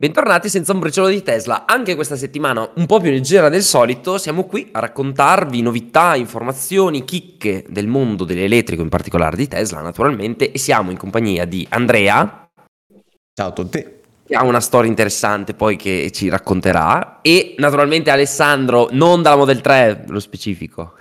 [0.00, 1.66] Bentornati senza un briciolo di Tesla.
[1.66, 7.04] Anche questa settimana, un po' più leggera del solito, siamo qui a raccontarvi novità, informazioni,
[7.04, 10.52] chicche del mondo dell'elettrico, in particolare di Tesla, naturalmente.
[10.52, 12.48] E siamo in compagnia di Andrea.
[13.34, 13.86] Ciao a tutti.
[14.26, 17.18] Che ha una storia interessante poi che ci racconterà.
[17.20, 20.94] E naturalmente Alessandro, non dalla Model 3, lo specifico.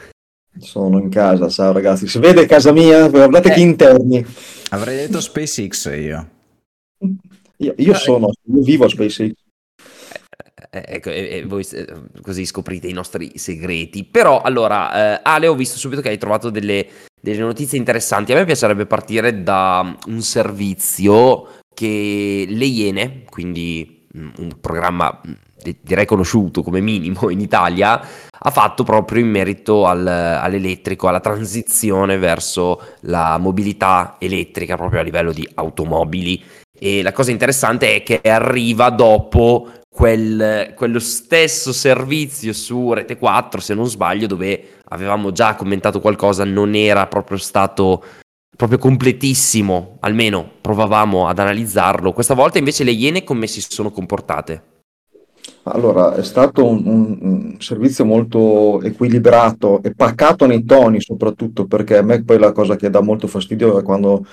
[0.57, 2.05] Sono in casa, ciao ragazzi.
[2.05, 3.07] Si vede casa mia?
[3.07, 3.53] Guardate eh.
[3.53, 4.25] che interni.
[4.71, 6.29] Avrei detto SpaceX io.
[7.61, 9.33] Io, io sono, io vivo a SpaceX.
[10.71, 11.65] Eh, ecco, e, voi
[12.21, 14.05] così scoprite i nostri segreti.
[14.05, 16.87] Però, allora, eh, Ale, ho visto subito che hai trovato delle,
[17.19, 18.31] delle, notizie interessanti.
[18.31, 25.21] A me piacerebbe partire da un servizio che le Iene, quindi un programma
[25.81, 28.01] direi conosciuto come minimo in Italia,
[28.41, 35.03] ha fatto proprio in merito al, all'elettrico, alla transizione verso la mobilità elettrica proprio a
[35.03, 36.41] livello di automobili
[36.79, 43.59] e la cosa interessante è che arriva dopo quel, quello stesso servizio su Rete 4,
[43.59, 48.03] se non sbaglio, dove avevamo già commentato qualcosa, non era proprio stato
[48.55, 52.11] proprio completissimo, almeno provavamo ad analizzarlo.
[52.11, 54.63] Questa volta invece le Iene come si sono comportate?
[55.63, 62.01] Allora, è stato un, un, servizio molto equilibrato e pacato nei toni soprattutto, perché a
[62.01, 64.25] me poi la cosa che dà molto fastidio è quando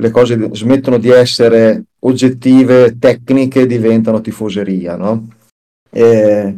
[0.00, 5.28] le cose smettono di essere oggettive, tecniche, diventano tifoseria, no?
[5.90, 6.56] E,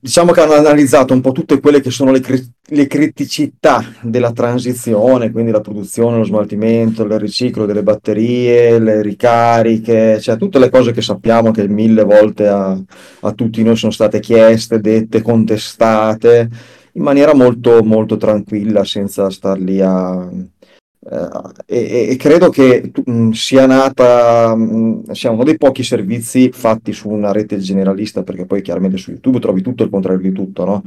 [0.00, 4.32] diciamo che hanno analizzato un po' tutte quelle che sono le, cri- le, criticità della
[4.32, 10.70] transizione, quindi la produzione, lo smaltimento, il riciclo delle batterie, le ricariche, cioè tutte le
[10.70, 12.76] cose che sappiamo che mille volte a,
[13.20, 16.48] a tutti noi sono state chieste, dette, contestate
[16.92, 20.28] in maniera molto, molto tranquilla, senza star lì a
[21.10, 26.92] Uh, e, e, credo che mh, sia nata, mh, sia uno dei pochi servizi fatti
[26.92, 30.64] su una rete generalista, perché poi chiaramente su YouTube trovi tutto il contrario di tutto,
[30.66, 30.82] no?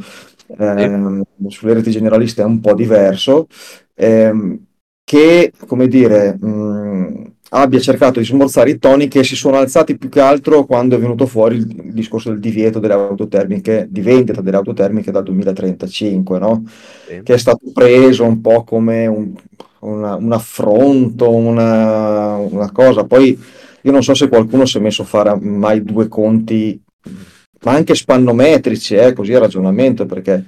[0.60, 3.48] Eh, sulle reti generaliste è un po' diverso,
[3.96, 4.60] ehm,
[5.04, 10.10] che, come dire, mh, abbia cercato di smorzare i toni che si sono alzati più
[10.10, 14.02] che altro quando è venuto fuori il, il discorso del divieto delle auto termiche, di
[14.02, 16.64] vendita delle auto termiche dal 2035, no?
[17.08, 17.22] Sì.
[17.24, 19.34] Che è stato preso un po' come un
[19.82, 23.04] una, un affronto, una, una, cosa.
[23.06, 23.38] Poi
[23.82, 26.82] io non so se qualcuno si è messo a fare mai due conti,
[27.64, 30.44] ma anche spannometrici, eh, così a ragionamento, perché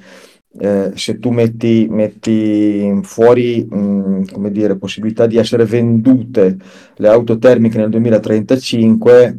[0.60, 6.58] eh, se tu metti, metti fuori mh, come dire, possibilità di essere vendute
[6.96, 9.38] le auto termiche nel 2035,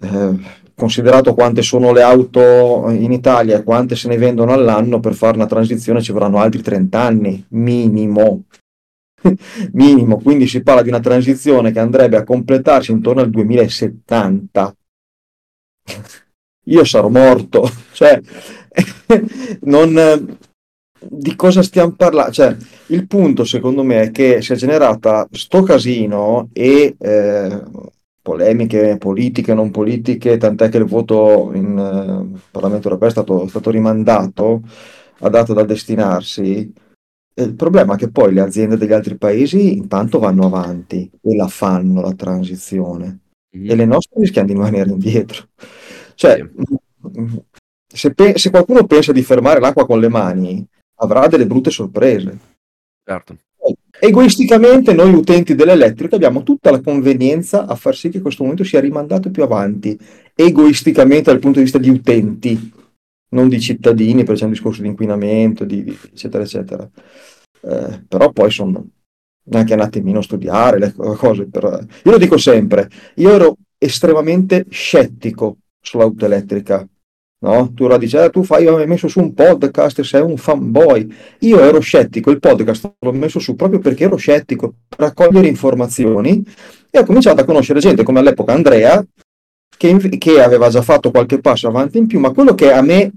[0.00, 5.14] eh, considerato quante sono le auto in Italia e quante se ne vendono all'anno, per
[5.14, 8.44] fare una transizione ci vorranno altri 30 anni minimo.
[9.72, 14.74] minimo, quindi si parla di una transizione che andrebbe a completarsi intorno al 2070.
[16.64, 18.20] Io sarò morto, cioè,
[19.62, 20.38] non,
[21.00, 22.32] di cosa stiamo parlando?
[22.32, 22.56] Cioè,
[22.88, 27.62] il punto secondo me è che si è generata sto casino e eh,
[28.22, 31.76] polemiche politiche, non politiche, tant'è che il voto in
[32.34, 34.62] eh, Parlamento europeo è stato, è stato rimandato
[35.20, 36.72] a data da destinarsi
[37.42, 41.48] il problema è che poi le aziende degli altri paesi intanto vanno avanti e la
[41.48, 43.20] fanno la transizione
[43.56, 43.70] mm.
[43.70, 45.48] e le nostre rischiano di rimanere indietro.
[46.14, 46.48] Cioè,
[47.86, 50.64] se, pe- se, qualcuno pensa di fermare l'acqua con le mani,
[50.96, 52.38] avrà delle brutte sorprese.
[53.04, 53.36] Certo.
[54.02, 58.80] Egoisticamente noi utenti dell'elettrico abbiamo tutta la convenienza a far sì che questo momento sia
[58.80, 59.98] rimandato più avanti,
[60.34, 62.72] egoisticamente dal punto di vista di utenti
[63.30, 66.88] non di cittadini, perché c'è un discorso di inquinamento, di, di, eccetera, eccetera.
[67.62, 68.86] Eh, però poi sono
[69.44, 71.46] neanche un attimino studiare le cose.
[71.46, 71.86] Per...
[72.04, 76.86] Io lo dico sempre, io ero estremamente scettico sull'auto elettrica.
[77.42, 77.72] No?
[77.72, 81.10] Tu ora dici, eh, tu fai, hai messo su un podcast, sei un fanboy.
[81.40, 86.44] Io ero scettico, il podcast l'ho messo su proprio perché ero scettico, per raccogliere informazioni
[86.90, 89.02] e ho cominciato a conoscere gente come all'epoca Andrea,
[89.80, 93.10] che, che, aveva già fatto qualche passo avanti in più, ma quello che a me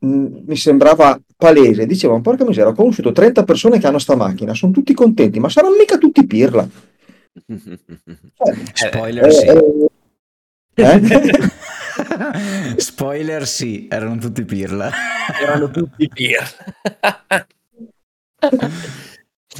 [0.00, 4.54] mh, mi sembrava palese, dicevo, porca miseria, ho conosciuto 30 persone che hanno sta macchina,
[4.54, 6.66] sono tutti contenti, ma saranno mica tutti pirla.
[7.46, 7.60] Eh,
[8.72, 9.46] Spoiler eh, sì.
[10.76, 11.00] Eh?
[12.74, 12.80] eh?
[12.80, 14.90] Spoiler sì, erano tutti pirla.
[15.40, 16.48] Erano tutti pirla.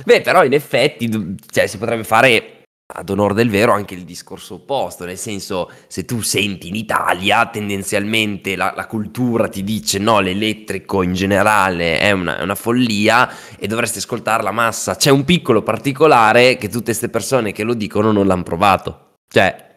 [0.05, 2.60] Beh, però in effetti cioè, si potrebbe fare
[2.93, 7.47] ad onore del vero anche il discorso opposto, nel senso se tu senti in Italia
[7.47, 13.31] tendenzialmente la, la cultura ti dice no, l'elettrico in generale è una, è una, follia
[13.59, 17.75] e dovresti ascoltare la massa, c'è un piccolo particolare che tutte queste persone che lo
[17.75, 19.69] dicono non l'hanno provato, cioè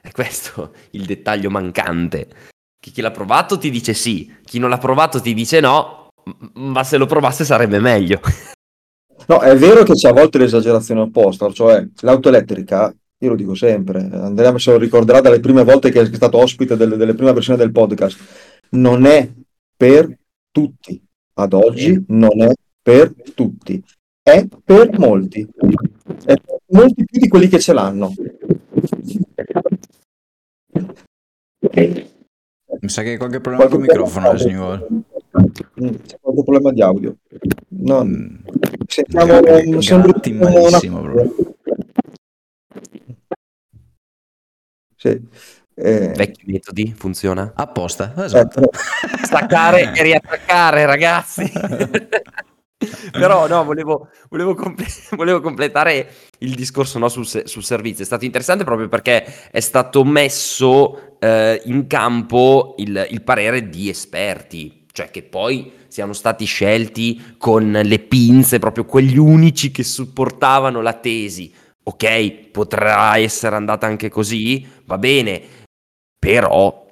[0.00, 2.28] È questo il dettaglio mancante.
[2.80, 6.08] Che chi l'ha provato ti dice sì, chi non l'ha provato ti dice no,
[6.54, 8.20] ma se lo provasse sarebbe meglio.
[9.26, 13.54] No, è vero che c'è a volte l'esagerazione opposta, cioè l'auto elettrica, io lo dico
[13.54, 17.32] sempre, Andrea se lo ricorderà dalle prime volte che è stato ospite delle, delle prime
[17.32, 18.18] versioni del podcast,
[18.70, 19.28] non è
[19.76, 20.16] per
[20.50, 21.02] tutti.
[21.34, 23.82] Ad oggi non è per tutti,
[24.22, 25.46] è per molti.
[26.24, 28.12] È per molti più di quelli che ce l'hanno.
[32.80, 34.86] Mi sa che hai qualche problema qualche col microfono, signore.
[35.82, 37.16] Mm, c'è qualche problema di audio.
[37.68, 38.26] No, Mm.
[38.86, 40.12] sentiamo Gatti sembra
[40.50, 41.10] malissimo una...
[41.12, 41.54] proprio.
[44.96, 45.20] Sì.
[45.80, 47.52] Eh, Vecchi metodi, funziona?
[47.54, 48.60] Apposta, eh, esatto.
[48.60, 48.70] però-
[49.22, 51.50] Staccare e riattaccare, ragazzi.
[53.10, 54.86] Però no, volevo, volevo, comple-
[55.16, 56.08] volevo completare
[56.38, 58.02] il discorso no, sul, se- sul servizio.
[58.04, 63.88] È stato interessante proprio perché è stato messo eh, in campo il, il parere di
[63.88, 70.80] esperti, cioè che poi siano stati scelti con le pinze, proprio quegli unici che supportavano
[70.80, 71.52] la tesi.
[71.84, 75.40] Ok, potrà essere andata anche così, va bene,
[76.18, 76.86] però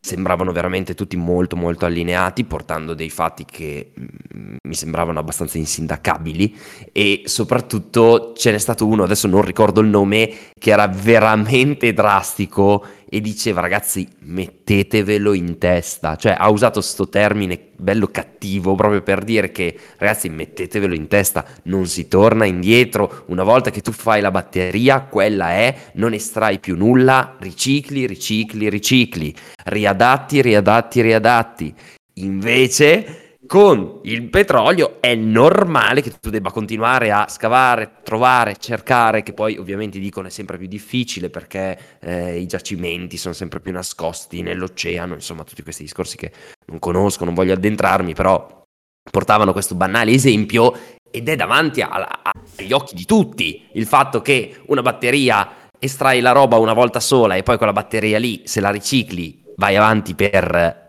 [0.00, 6.58] sembravano veramente tutti molto molto allineati, portando dei fatti che mm, mi sembravano abbastanza insindacabili.
[6.92, 12.84] E soprattutto ce n'è stato uno, adesso non ricordo il nome, che era veramente drastico
[13.14, 19.22] e diceva ragazzi mettetevelo in testa, cioè ha usato sto termine bello cattivo proprio per
[19.22, 24.20] dire che ragazzi mettetevelo in testa, non si torna indietro, una volta che tu fai
[24.20, 29.32] la batteria, quella è, non estrai più nulla, ricicli, ricicli, ricicli,
[29.66, 31.74] riadatti, riadatti, riadatti.
[32.14, 39.32] Invece con il petrolio è normale che tu debba continuare a scavare, trovare, cercare, che
[39.32, 44.42] poi ovviamente dicono è sempre più difficile perché eh, i giacimenti sono sempre più nascosti
[44.42, 46.32] nell'oceano, insomma tutti questi discorsi che
[46.66, 48.62] non conosco, non voglio addentrarmi, però
[49.10, 50.72] portavano questo banale esempio
[51.10, 56.20] ed è davanti a- a- agli occhi di tutti il fatto che una batteria estrai
[56.20, 60.14] la roba una volta sola e poi quella batteria lì, se la ricicli, vai avanti
[60.14, 60.83] per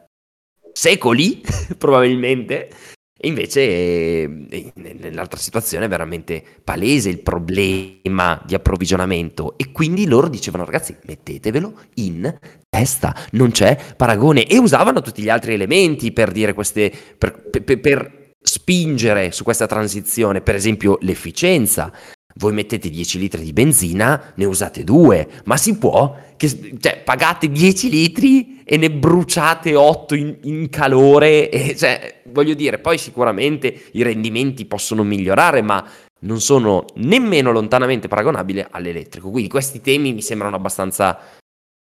[0.75, 1.41] secoli,
[1.77, 2.69] probabilmente.
[3.17, 10.27] E invece eh, nell'altra situazione è veramente palese il problema di approvvigionamento e quindi loro
[10.27, 12.37] dicevano ragazzi mettetevelo in
[12.69, 17.79] testa, non c'è paragone e usavano tutti gli altri elementi per dire queste, per, per-
[17.79, 21.91] per spingere su questa transizione, per esempio l'efficienza.
[22.37, 26.17] Voi mettete 10 litri di benzina, ne usate due, ma si può?
[26.35, 32.53] Che, cioè, pagate 10 litri e ne bruciate 8 in, in calore, e, cioè, voglio
[32.53, 35.87] dire, poi sicuramente i rendimenti possono migliorare, ma
[36.21, 39.29] non sono nemmeno lontanamente paragonabili all'elettrico.
[39.29, 41.17] Quindi questi temi mi sembrano abbastanza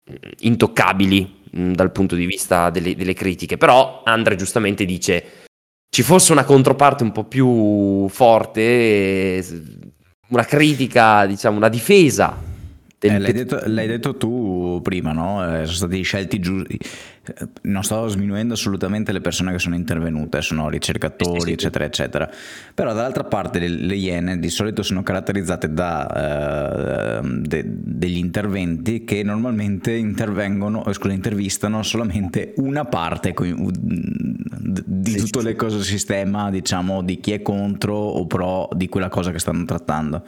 [0.08, 3.56] mm, intoccabili mm, dal punto di vista delle, delle critiche.
[3.56, 5.42] Però Andre giustamente dice
[5.94, 9.44] ci fosse una controparte un po' più forte,
[10.34, 12.36] una critica, diciamo, una difesa.
[12.98, 15.42] del Eh, l'hai, detto, l'hai detto tu prima, no?
[15.44, 16.78] Eh, sono stati scelti giusti.
[17.26, 21.52] Eh, Non sto sminuendo assolutamente le persone che sono intervenute, sono ricercatori, Sì, sì, sì.
[21.52, 22.30] eccetera, eccetera.
[22.74, 29.04] Però dall'altra parte le, le Iene di solito sono caratterizzate da eh, de- degli interventi
[29.04, 33.32] che normalmente intervengono, eh, scusa, intervistano solamente una parte
[35.12, 39.64] di tutto l'ecosistema, diciamo, di chi è contro o pro di quella cosa che stanno
[39.64, 40.24] trattando.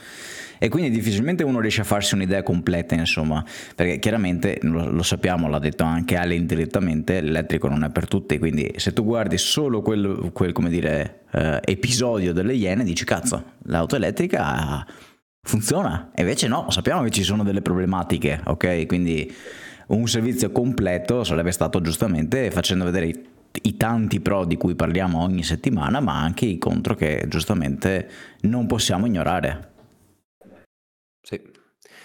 [0.59, 5.49] E quindi difficilmente uno riesce a farsi un'idea completa, insomma, perché chiaramente lo, lo sappiamo,
[5.49, 9.83] l'ha detto anche Ale indirettamente, l'elettrico non è per tutti, quindi se tu guardi solo
[9.83, 14.87] quel, quel, come dire, eh, episodio delle Iene, dici cazzo, l'auto elettrica
[15.43, 18.87] funziona, e invece no, sappiamo che ci sono delle problematiche, ok?
[18.87, 19.33] Quindi
[19.89, 23.13] un servizio completo sarebbe stato giustamente facendo vedere
[23.67, 28.09] i, tanti pro di cui parliamo ogni settimana, ma anche i contro che giustamente
[28.43, 29.73] non possiamo ignorare.
[31.21, 31.41] Sì.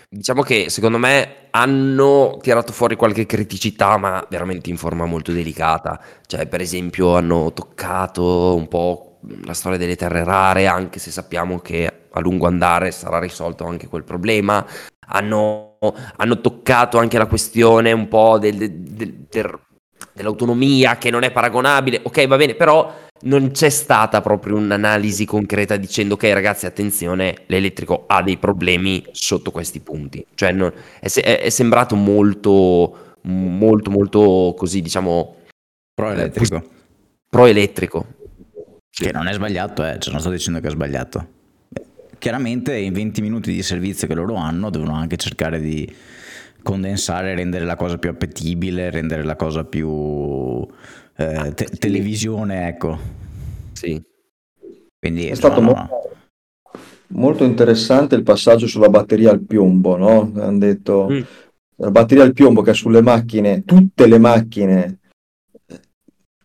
[0.09, 6.01] Diciamo che secondo me hanno tirato fuori qualche criticità, ma veramente in forma molto delicata.
[6.25, 11.59] Cioè, per esempio, hanno toccato un po' la storia delle terre rare, anche se sappiamo
[11.59, 14.65] che a lungo andare sarà risolto anche quel problema.
[15.07, 15.77] Hanno,
[16.17, 19.59] hanno toccato anche la questione un po' del- del- del-
[20.13, 21.99] dell'autonomia, che non è paragonabile.
[22.03, 28.05] Ok, va bene, però non c'è stata proprio un'analisi concreta dicendo ok ragazzi attenzione l'elettrico
[28.07, 34.81] ha dei problemi sotto questi punti cioè non- è, è- sembrato molto molto molto così
[34.81, 35.35] diciamo
[35.93, 36.63] Pro Eh, elettrico.
[37.29, 38.05] pro elettrico
[38.89, 41.27] Che non è sbagliato, eh, cioè non sto dicendo che è sbagliato.
[42.17, 45.87] Chiaramente in 20 minuti di servizio che loro hanno devono anche cercare di
[46.63, 50.65] condensare, rendere la cosa più appetibile, rendere la cosa più
[51.15, 52.97] eh, te- televisione, ecco.
[53.73, 54.01] Sì.
[54.99, 56.79] Quindi, è stato no, molto, no.
[57.19, 60.31] molto, interessante il passaggio sulla batteria al piombo, no?
[60.35, 61.21] Hanno detto mm.
[61.77, 64.99] la batteria al piombo che sulle macchine, tutte le macchine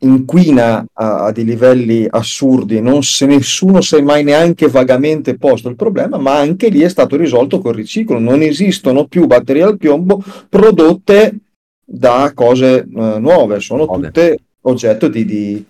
[0.01, 5.69] inquina a, a, dei livelli assurdi, non se nessuno si è mai neanche vagamente posto
[5.69, 8.19] il problema, ma anche lì è stato risolto col riciclo.
[8.19, 11.39] Non esistono più batterie al piombo prodotte
[11.85, 12.85] da cose eh,
[13.19, 15.65] nuove, sono tutte oggetto di, di,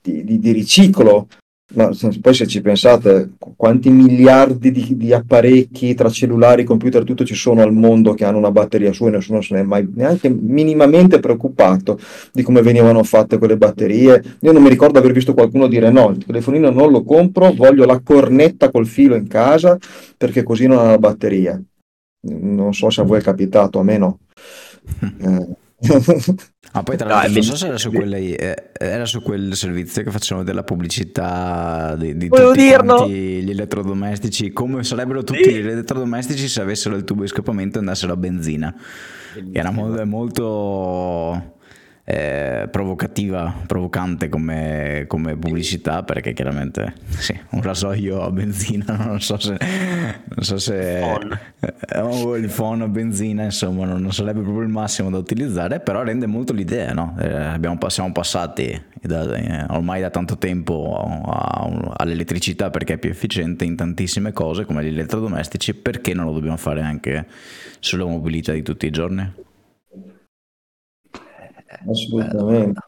[0.00, 1.28] di, di riciclo.
[1.72, 7.36] Ma poi se ci pensate, quanti miliardi di, di, apparecchi tra cellulari, computer, tutto ci
[7.36, 10.28] sono al mondo che hanno una batteria su e nessuno se ne è mai neanche
[10.28, 12.00] minimamente preoccupato
[12.32, 14.20] di come venivano fatte quelle batterie.
[14.40, 17.84] Io non mi ricordo aver visto qualcuno dire no, il telefonino non lo compro, voglio
[17.84, 19.78] la cornetta col filo in casa
[20.16, 21.60] perché così non ha la batteria.
[22.22, 24.18] Non so se a voi è capitato, a me no.
[25.20, 25.69] Eh.
[26.72, 29.56] Ah, poi tra l'altro, no, non so se era su, quelle, eh, era su, quel
[29.56, 32.62] servizio che facevano della pubblicità di, di tutti
[33.42, 35.52] gli elettrodomestici, come sarebbero tutti sì.
[35.52, 38.72] gli elettrodomestici se avessero il tubo di scappamento e andassero a benzina.
[39.34, 39.58] Bellissimo.
[39.58, 41.54] Era molto, molto
[42.04, 49.38] eh, provocativa, provocante come, come, pubblicità perché chiaramente sì, un rasoio a benzina, non so
[49.38, 51.18] se, non so se
[51.96, 56.26] oh, il phone a benzina insomma non, sarebbe proprio il massimo da utilizzare, però rende
[56.26, 57.14] molto l'idea, no?
[57.20, 62.98] eh, abbiamo, siamo passati da, eh, ormai da tanto tempo a, a, all'elettricità perché è
[62.98, 67.26] più efficiente in tantissime cose come gli elettrodomestici, perché non lo dobbiamo fare anche
[67.78, 69.48] sulla mobilità di tutti i giorni?
[71.88, 72.80] Assolutamente.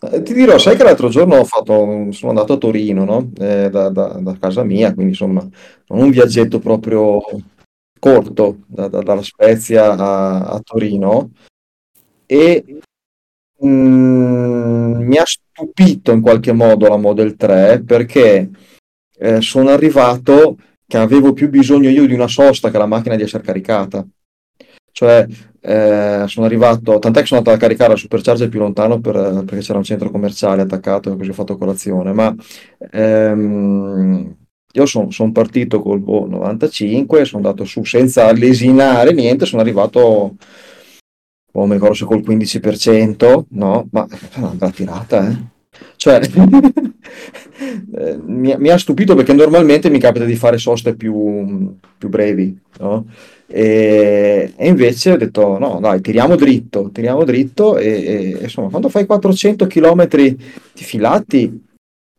[0.00, 3.30] Eh, ti dirò, sai che l'altro giorno ho fatto, sono andato a Torino, no?
[3.38, 5.40] Eh, da, da- da casa mia, quindi insomma,
[5.88, 7.20] non un viaggetto proprio
[7.98, 11.30] corto, da- da- dalla Spezia a, a Torino,
[12.26, 12.64] e
[13.64, 18.50] mm, mi ha stupito in qualche modo la Model 3 perché
[19.18, 20.56] eh, sono arrivato
[20.86, 24.06] che avevo più bisogno io di una sosta che la macchina di essere caricata.
[24.92, 25.26] Cioè,
[25.66, 29.60] eh, sono arrivato, tant'è che sono andato a caricare al supercharger più lontano per, perché
[29.60, 32.34] c'era un centro commerciale attaccato e così ho fatto colazione, ma
[32.90, 34.36] ehm,
[34.72, 40.36] io sono son partito col boh, 95, sono andato su senza lesinare niente, sono arrivato,
[41.52, 45.52] oh, mi ricordo col 15%, no, ma è una bella tirata, eh.
[46.04, 46.20] Cioè,
[47.96, 52.60] eh, mi, mi, ha stupito perché normalmente mi capita di fare soste più, più brevi,
[52.80, 53.06] no?
[53.46, 58.90] E, e, invece ho detto no, dai, tiriamo dritto, tiriamo dritto e, e insomma, quando
[58.90, 60.36] fai 400 km di
[60.74, 61.64] filati,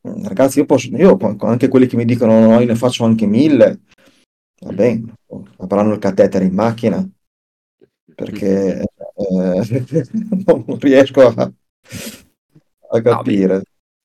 [0.02, 3.80] ragazzi, io posso, io anche quelli che mi dicono no, io ne faccio anche 1000,
[4.62, 5.14] va bene,
[5.58, 7.08] avranno il catetere in macchina
[8.16, 10.10] perché eh,
[10.44, 11.52] non riesco a,
[12.90, 13.62] a capire.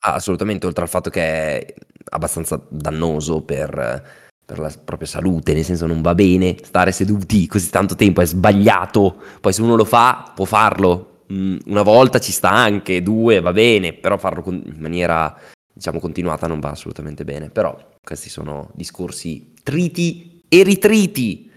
[0.07, 1.75] No, assolutamente, oltre al fatto che è
[2.11, 7.71] abbastanza dannoso per per la propria salute, nel senso non va bene stare seduti così
[7.71, 12.33] tanto tempo, è sbagliato, poi se uno lo fa può farlo, mm, una volta ci
[12.33, 15.38] sta anche, due va bene, però farlo in maniera
[15.73, 21.49] diciamo continuata non va assolutamente bene, però questi sono discorsi triti e ritriti.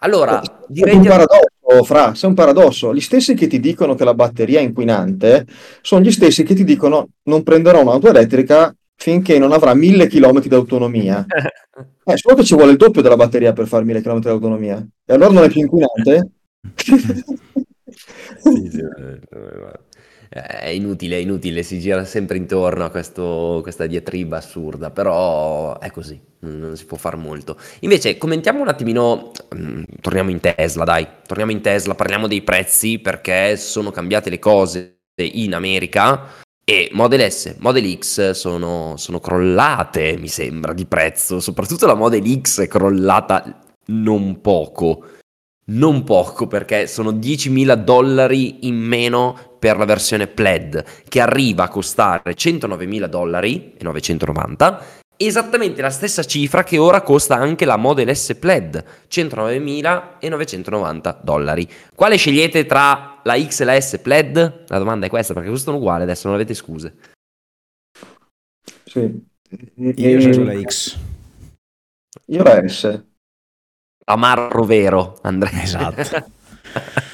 [0.00, 0.94] Allora, direi...
[0.94, 1.46] È un paradosso,
[1.82, 2.94] Fra, sei un paradosso.
[2.94, 5.46] Gli stessi che ti dicono che la batteria è inquinante
[5.80, 10.48] sono gli stessi che ti dicono non prenderò un'auto elettrica finché non avrà mille chilometri
[10.48, 11.24] di autonomia.
[12.04, 14.76] Eh, solo che ci vuole il doppio della batteria per fare mille chilometri di autonomia.
[15.06, 16.30] E allora non è più inquinante?
[16.76, 18.82] sì, sì,
[20.32, 25.90] è inutile, è inutile, si gira sempre intorno a questo, questa diatriba assurda, però è
[25.90, 27.58] così, non si può fare molto.
[27.80, 32.98] Invece, commentiamo un attimino, mm, torniamo in Tesla, dai, torniamo in Tesla, parliamo dei prezzi
[32.98, 40.16] perché sono cambiate le cose in America e Model S, Model X sono, sono crollate,
[40.16, 41.40] mi sembra, di prezzo.
[41.40, 45.08] Soprattutto la Model X è crollata non poco.
[45.64, 51.68] Non poco perché sono 10.000 dollari in meno per la versione Plaid che arriva a
[51.68, 54.84] costare 109.000 dollari e 990
[55.16, 61.70] esattamente la stessa cifra che ora costa anche la Model S Plaid, 109.990 dollari.
[61.94, 64.64] Quale scegliete tra la X e la S Plaid?
[64.66, 66.96] La domanda è questa perché costano uguali adesso, non avete scuse.
[68.82, 69.24] Sì.
[69.76, 70.98] Io scelgo la X.
[72.26, 73.00] Io la S.
[74.06, 75.62] Amarro vero, Andrea.
[75.62, 76.26] Esatto.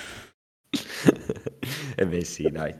[1.98, 2.74] e eh beh sì, dai.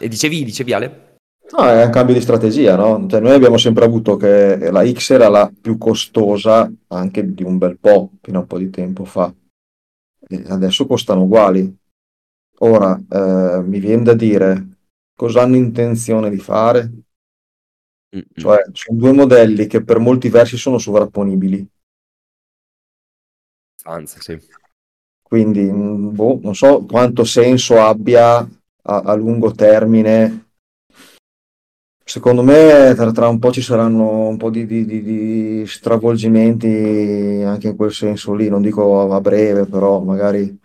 [0.00, 1.18] E dicevi, dicevi Ale?
[1.56, 3.06] No, è un cambio di strategia, no?
[3.08, 7.58] Cioè, noi abbiamo sempre avuto che la X era la più costosa anche di un
[7.58, 9.32] bel po', fino a un po' di tempo fa.
[10.28, 11.72] e adesso costano uguali.
[12.60, 14.78] Ora, eh, mi viene da dire
[15.14, 16.90] cosa hanno intenzione di fare?
[18.32, 21.68] Cioè, sono due modelli che per molti versi sono sovrapponibili.
[23.84, 24.38] Anzi, sì.
[25.34, 28.48] Quindi, mm, boh, non so quanto senso abbia a,
[29.04, 30.50] a lungo termine.
[32.04, 37.42] Secondo me tra, tra, un po' ci saranno un po' di, di, di, di, stravolgimenti
[37.44, 40.56] anche in quel senso lì, non dico a breve, però magari,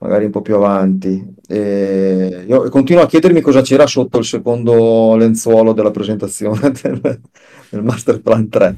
[0.00, 1.36] magari un po' più avanti.
[1.48, 7.20] E io continuo a chiedermi cosa c'era sotto il secondo lenzuolo della presentazione del,
[7.70, 8.76] del Master Plan 3.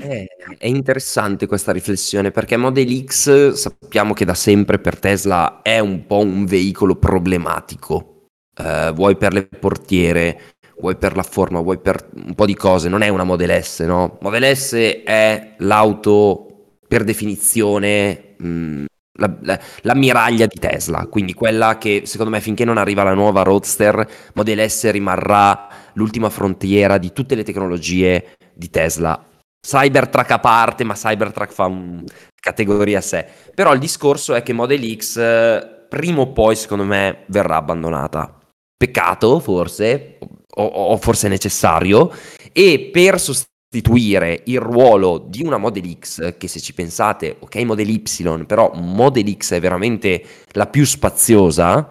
[0.00, 0.26] È,
[0.58, 6.06] è interessante questa riflessione perché Model X sappiamo che da sempre per Tesla è un
[6.06, 8.26] po' un veicolo problematico,
[8.58, 12.88] uh, vuoi per le portiere, vuoi per la forma, vuoi per un po' di cose,
[12.88, 14.18] non è una Model S, no?
[14.20, 14.74] Model S
[15.04, 18.84] è l'auto per definizione mh, mm,
[19.18, 23.42] la, la, l'ammiraglia di Tesla, quindi quella che secondo me finché non arriva la nuova
[23.42, 29.27] Roadster, Model S rimarrà l'ultima frontiera di tutte le tecnologie di Tesla
[29.60, 32.04] Cybertruck a parte, ma Cybertruck fa un
[32.40, 33.26] categoria a sé.
[33.54, 38.38] Però il discorso è che Model X eh, prima o poi, secondo me, verrà abbandonata.
[38.76, 40.18] Peccato, forse,
[40.54, 42.12] o, o forse necessario,
[42.52, 47.88] e per sostituire il ruolo di una Model X, che se ci pensate, ok, Model
[47.88, 51.88] Y, però Model X è veramente la più spaziosa,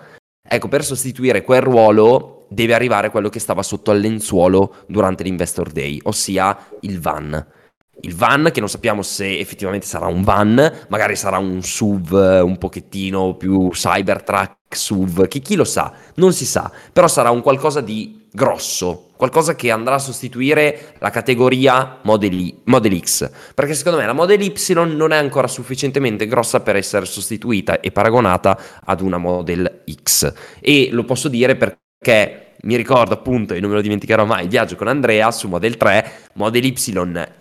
[0.47, 5.71] ecco, per sostituire quel ruolo deve arrivare quello che stava sotto al lenzuolo durante l'Investor
[5.71, 7.55] Day, ossia il van
[8.01, 12.57] il van, che non sappiamo se effettivamente sarà un van, magari sarà un SUV un
[12.57, 17.81] pochettino più Cybertruck SUV, che chi lo sa, non si sa, però sarà un qualcosa
[17.81, 23.97] di grosso, qualcosa che andrà a sostituire la categoria Model, I, Model X, perché secondo
[23.97, 29.01] me la Model Y non è ancora sufficientemente grossa per essere sostituita e paragonata ad
[29.01, 30.31] una Model X.
[30.59, 34.49] E lo posso dire perché mi ricordo appunto, e non me lo dimenticherò mai, il
[34.49, 36.75] viaggio con Andrea su Model 3, Model Y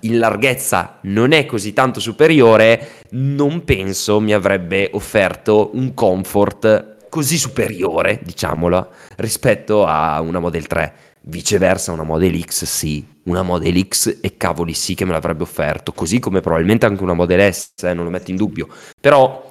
[0.01, 7.39] in larghezza non è così tanto superiore, non penso mi avrebbe offerto un comfort così
[7.39, 10.95] superiore, diciamolo, rispetto a una Model 3.
[11.29, 15.93] Viceversa, una Model X sì, una Model X e cavoli sì che me l'avrebbe offerto,
[15.93, 18.69] così come probabilmente anche una Model S, eh, non lo metto in dubbio.
[19.01, 19.51] Però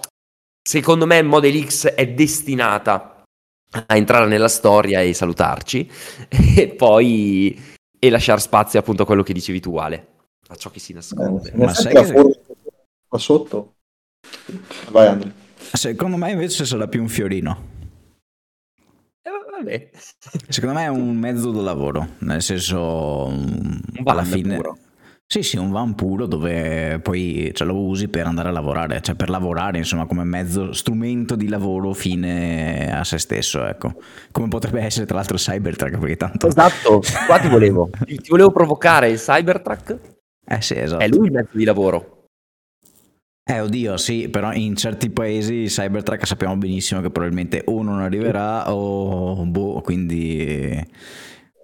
[0.62, 3.15] secondo me Model X è destinata
[3.86, 5.90] a entrare nella storia e salutarci
[6.58, 7.60] e poi
[7.98, 10.08] e lasciare spazio appunto a quello che dicevi tu Ale
[10.48, 12.40] a ciò che si nasconde eh, ma sai che
[13.08, 13.76] qua sotto
[14.92, 15.34] vai Andrea
[15.74, 17.74] secondo me invece sarà più un fiorino
[19.22, 19.90] eh, vabbè.
[20.50, 24.78] secondo me è un mezzo da lavoro nel senso un alla fine puro.
[25.28, 29.16] Sì, sì, un van puro dove poi cioè, lo usi per andare a lavorare, cioè
[29.16, 33.96] per lavorare, insomma, come mezzo, strumento di lavoro fine a se stesso, ecco.
[34.32, 36.48] Come potrebbe essere tra l'altro il Cybertruck, perché tanto...
[36.48, 40.00] Esatto, qua ti volevo, ti volevo provocare il Cybertruck.
[40.48, 41.04] Eh sì, esatto.
[41.04, 42.28] È lui il mezzo di lavoro.
[43.48, 48.00] Eh, oddio, sì, però in certi paesi il Cybertruck sappiamo benissimo che probabilmente o non
[48.00, 50.84] arriverà o boh, quindi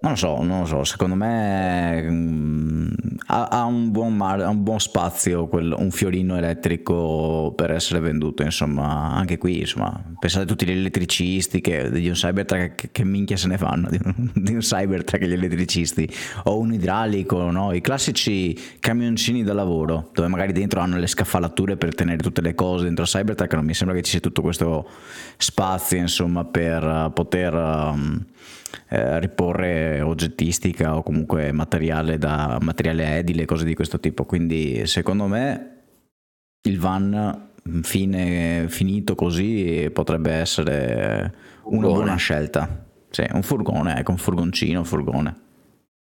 [0.02, 2.88] non lo so, non lo so, secondo me mh, mm,
[3.26, 8.00] ha, ha, un buon mar- ha, un buon spazio quel, un fiorino elettrico per essere
[8.00, 12.88] venduto, insomma, anche qui, insomma, pensate a tutti gli elettricisti che, di un Cybertruck che,
[12.90, 16.12] che minchia se ne fanno di un, di un Cybertruck gli elettricisti,
[16.44, 17.72] o un idraulico, no?
[17.72, 22.56] i classici camioncini da lavoro, dove magari dentro hanno le scaffalature per tenere tutte le
[22.56, 22.84] cose.
[22.84, 24.84] Dentro Cybertruck, non mi sembra che ci sia tutto questo
[25.36, 27.54] spazio, insomma, per poter...
[27.54, 28.24] Um,
[28.88, 34.24] eh, riporre oggettistica o comunque materiale, da, materiale edile, cose di questo tipo.
[34.24, 35.70] Quindi secondo me
[36.62, 37.50] il van
[37.82, 42.84] fine, finito così potrebbe essere una buona scelta.
[43.10, 45.36] Sì, un furgone, ecco, un furgoncino, un furgone.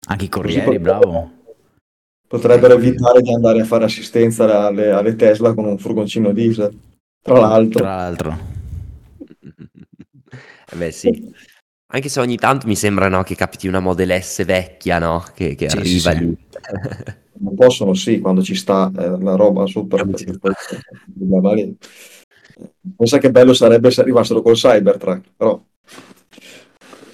[0.08, 1.30] Anche i corrieri, bravo.
[2.26, 6.76] Potrebbero evitare di andare a fare assistenza alle, alle Tesla con un furgoncino diesel.
[7.20, 7.80] Tra l'altro.
[7.80, 8.38] Tra l'altro.
[10.72, 11.34] Eh beh sì.
[11.94, 15.22] Anche se ogni tanto mi sembra no, che capiti una Model S vecchia, no?
[15.34, 16.36] Che, che sì, arriva sì, lì.
[17.40, 20.08] Non possono, sì, quando ci sta eh, la roba super.
[22.96, 25.62] Pensa che bello sarebbe se arrivassero col Cybertruck, però...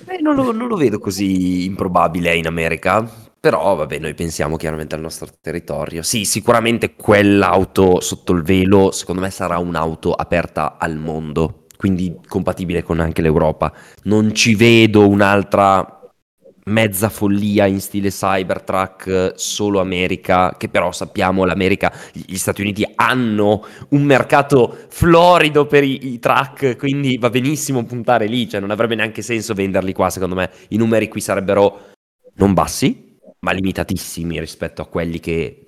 [0.06, 3.04] Eh, non, lo, non lo vedo così improbabile in America,
[3.40, 6.02] però vabbè, noi pensiamo chiaramente al nostro territorio.
[6.02, 12.82] Sì, sicuramente quell'auto sotto il velo, secondo me sarà un'auto aperta al mondo quindi compatibile
[12.82, 13.72] con anche l'Europa.
[14.02, 15.98] Non ci vedo un'altra
[16.64, 23.64] mezza follia in stile Cybertruck solo America, che però sappiamo l'America, gli Stati Uniti hanno
[23.90, 28.96] un mercato florido per i, i truck, quindi va benissimo puntare lì, cioè non avrebbe
[28.96, 30.50] neanche senso venderli qua, secondo me.
[30.70, 31.92] I numeri qui sarebbero
[32.34, 35.66] non bassi, ma limitatissimi rispetto a quelli che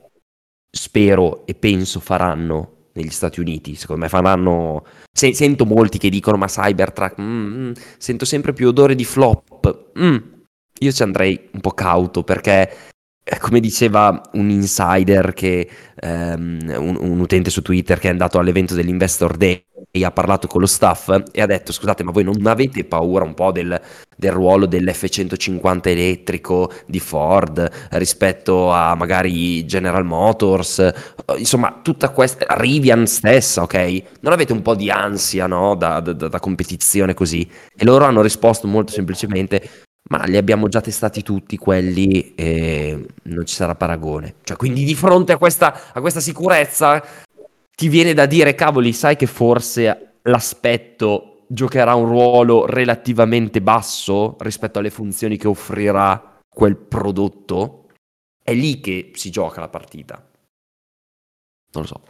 [0.69, 3.75] spero e penso faranno negli Stati Uniti.
[3.75, 4.85] Secondo me faranno.
[5.13, 9.91] Se, sento molti che dicono: Ma Cybertruck, mm, mm, sento sempre più odore di flop.
[9.99, 10.17] Mm,
[10.81, 12.71] io ci andrei un po' cauto perché,
[13.39, 15.69] come diceva un insider, che,
[16.03, 20.47] um, un, un, utente su Twitter che è andato all'evento dell'Investor Day e ha parlato
[20.47, 23.81] con lo staff e ha detto: Scusate, ma voi non avete paura un po' del,
[24.17, 30.93] del ruolo dell'F150 elettrico di Ford rispetto a magari General Motors?
[31.37, 34.03] Insomma, tutta questa Rivian stessa, ok?
[34.21, 35.75] Non avete un po' di ansia no?
[35.75, 37.49] da, da, da competizione così?
[37.77, 43.47] E loro hanno risposto molto semplicemente: ma li abbiamo già testati tutti quelli e non
[43.47, 44.37] ci sarà paragone.
[44.43, 47.03] Cioè, quindi di fronte a questa, a questa sicurezza
[47.75, 54.81] ti viene da dire, cavoli, sai che forse l'aspetto giocherà un ruolo relativamente basso rispetto
[54.81, 57.89] alle funzioni che offrirà quel prodotto?
[58.43, 60.17] È lì che si gioca la partita.
[61.73, 62.03] Non lo so.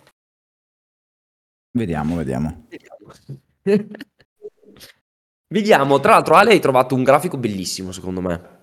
[1.73, 2.67] Vediamo, vediamo.
[5.53, 6.01] vediamo.
[6.01, 8.59] Tra l'altro Ale hai trovato un grafico bellissimo secondo me.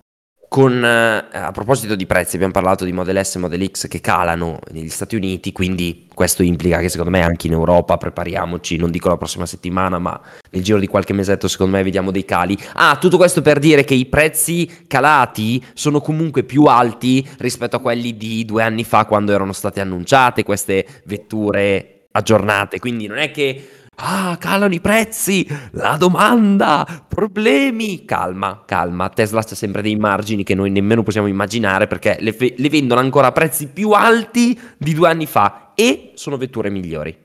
[0.48, 4.00] Con, eh, a proposito di prezzi, abbiamo parlato di Model S e Model X che
[4.00, 8.90] calano negli Stati Uniti, quindi questo implica che secondo me anche in Europa prepariamoci, non
[8.90, 10.18] dico la prossima settimana, ma
[10.50, 12.56] nel giro di qualche mesetto secondo me vediamo dei cali.
[12.72, 17.80] Ah, tutto questo per dire che i prezzi calati sono comunque più alti rispetto a
[17.80, 23.30] quelli di due anni fa quando erano state annunciate queste vetture aggiornate, quindi non è
[23.30, 23.68] che
[24.00, 28.04] Ah, calano i prezzi, la domanda, problemi.
[28.04, 29.08] Calma, calma.
[29.08, 33.00] Tesla c'ha sempre dei margini che noi nemmeno possiamo immaginare perché le, fe- le vendono
[33.00, 37.16] ancora a prezzi più alti di due anni fa e sono vetture migliori.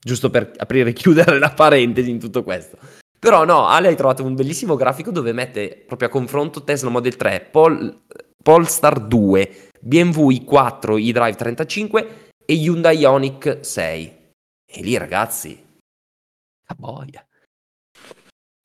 [0.00, 2.78] Giusto per aprire e chiudere la parentesi in tutto questo.
[3.18, 7.16] Però no, Ale hai trovato un bellissimo grafico dove mette proprio a confronto Tesla Model
[7.16, 8.04] 3, Pol-
[8.40, 12.08] Polestar 2, BMW i4, iDrive 35
[12.46, 14.17] e Hyundai Ioniq 6.
[14.70, 15.58] E lì ragazzi,
[16.66, 17.26] a boia.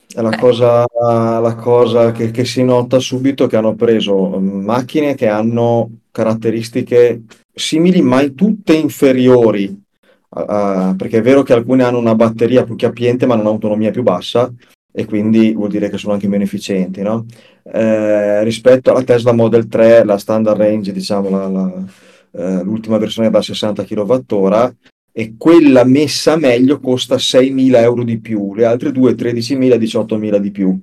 [0.06, 0.38] È la, eh.
[0.38, 7.22] cosa, la cosa che, che, si nota subito che hanno preso macchine che hanno caratteristiche
[7.54, 13.24] simili ma tutte inferiori, uh, perché è vero che alcune hanno una batteria più capiente
[13.24, 14.52] ma non un'autonomia più bassa
[14.92, 17.00] e quindi vuol dire che sono anche meno efficienti.
[17.00, 17.24] No?
[17.64, 21.84] Eh, rispetto alla Tesla Model 3, la standard range, diciamo la, la,
[22.30, 24.76] eh, l'ultima versione da 60 kWh,
[25.16, 30.50] e quella messa meglio costa 6.000 euro di più, le altre due 13.000, 18.000 di
[30.50, 30.80] più.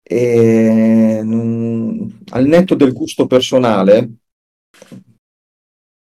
[0.00, 4.10] E, non, al netto del gusto personale,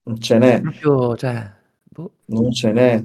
[0.04, 0.60] non ce n'è.
[0.60, 2.12] Proprio, cioè, boh.
[2.26, 3.04] Non ce n'è.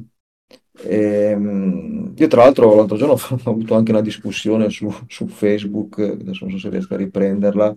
[0.79, 0.95] E,
[1.31, 6.45] ehm, io tra l'altro l'altro giorno ho avuto anche una discussione su, su Facebook, adesso
[6.45, 7.73] non so se riesco a riprenderla,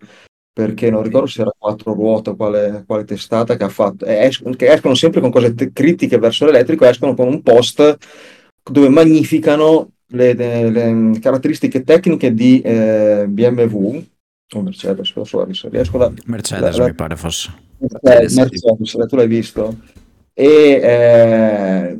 [0.53, 4.43] perché non ricordo se era quattro ruote o quale, quale testata che ha fatto, es-
[4.57, 7.97] che escono sempre con cose te- critiche verso l'elettrico, escono con un post
[8.63, 14.03] dove magnificano le, le, le caratteristiche tecniche di eh, BMW
[14.53, 17.55] o Mercedes, so, riesco da, Mercedes la, mi pare fosse.
[17.79, 19.77] Mercedes, Mercedes, tu l'hai visto?
[20.35, 21.97] E eh,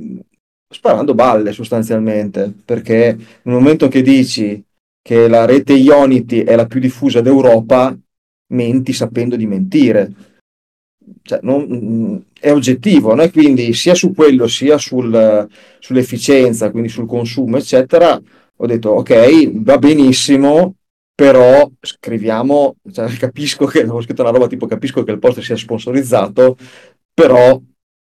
[0.69, 4.63] sparando balle sostanzialmente, perché nel momento che dici
[5.01, 7.97] che la rete Ionity è la più diffusa d'Europa,
[8.51, 10.13] menti sapendo di mentire.
[11.23, 13.29] Cioè, non, è oggettivo, no?
[13.31, 18.21] quindi sia su quello sia sul, sull'efficienza, quindi sul consumo, eccetera,
[18.57, 20.75] ho detto ok, va benissimo,
[21.15, 25.57] però scriviamo, cioè, capisco che ho scritto una roba tipo capisco che il post sia
[25.57, 26.57] sponsorizzato,
[27.13, 27.61] però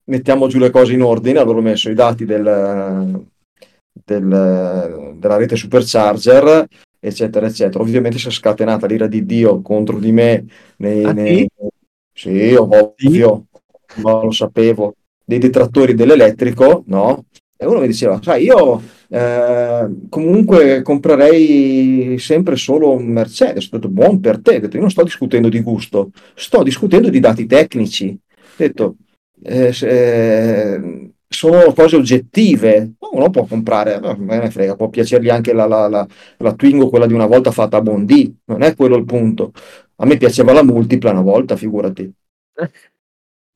[0.05, 3.23] mettiamo giù le cose in ordine, allora ho messo i dati del,
[4.03, 6.67] del, della rete supercharger
[7.07, 7.83] eccetera, eccetera.
[7.83, 10.45] Ovviamente si è scatenata l'ira di Dio contro di me.
[10.77, 11.47] Nei, ah, nei...
[12.13, 12.29] Sì?
[12.29, 13.45] sì, ovvio,
[13.87, 14.01] sì.
[14.01, 14.95] ma lo sapevo.
[15.23, 17.25] Dei detrattori dell'elettrico, no?
[17.57, 23.67] E uno mi diceva, sai, io eh, comunque comprerei sempre solo un Mercedes.
[23.67, 24.57] Ho detto, buon per te.
[24.57, 28.09] Ho detto, io non sto discutendo di gusto, sto discutendo di dati tecnici.
[28.09, 28.95] Ho detto,
[29.43, 32.93] eh, se, sono cose oggettive.
[33.11, 37.05] Uno può comprare, me ne frega, può piacergli anche la, la, la, la Twingo, quella
[37.05, 39.51] di una volta fatta a Bondi, non è quello il punto.
[39.97, 42.11] A me piaceva la multipla una volta, figurati.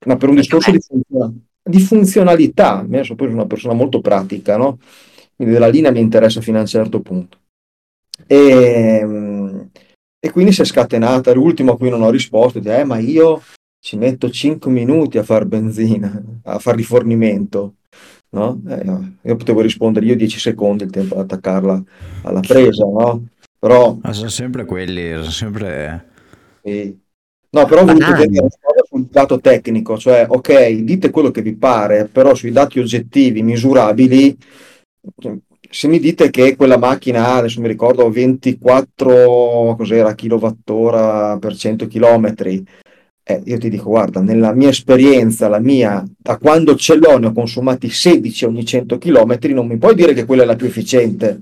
[0.05, 4.55] Ma per un discorso di, funzion- di funzionalità, io sono poi una persona molto pratica,
[4.57, 4.77] no?
[5.35, 7.37] Quindi della linea mi interessa fino a un certo punto.
[8.27, 9.69] E, ehm,
[10.21, 11.33] E quindi si è scatenata.
[11.33, 13.41] L'ultimo a cui non ho risposto, dice, eh, ma io
[13.79, 17.75] ci metto 5 minuti a far benzina, a far rifornimento.
[18.31, 18.61] No?
[18.67, 18.83] Eh,
[19.23, 21.83] io potevo rispondere io 10 secondi il tempo ad attaccarla
[22.23, 23.27] alla presa, no?
[23.57, 23.97] Però...
[24.01, 26.07] Ma sono sempre quelli, sono sempre...
[26.63, 26.97] Sì.
[27.51, 28.47] No, però ho voluto vedere
[28.87, 34.37] sul dato tecnico, cioè, ok, dite quello che vi pare, però sui dati oggettivi, misurabili,
[35.67, 42.35] se mi dite che quella macchina, adesso mi ricordo 24 cos'era, kilowattora per 100 km,
[43.29, 47.27] eh, io ti dico, guarda, nella mia esperienza, la mia, da quando ce l'ho ne
[47.27, 50.65] ho consumati 16 ogni 100 km, non mi puoi dire che quella è la più
[50.65, 51.41] efficiente,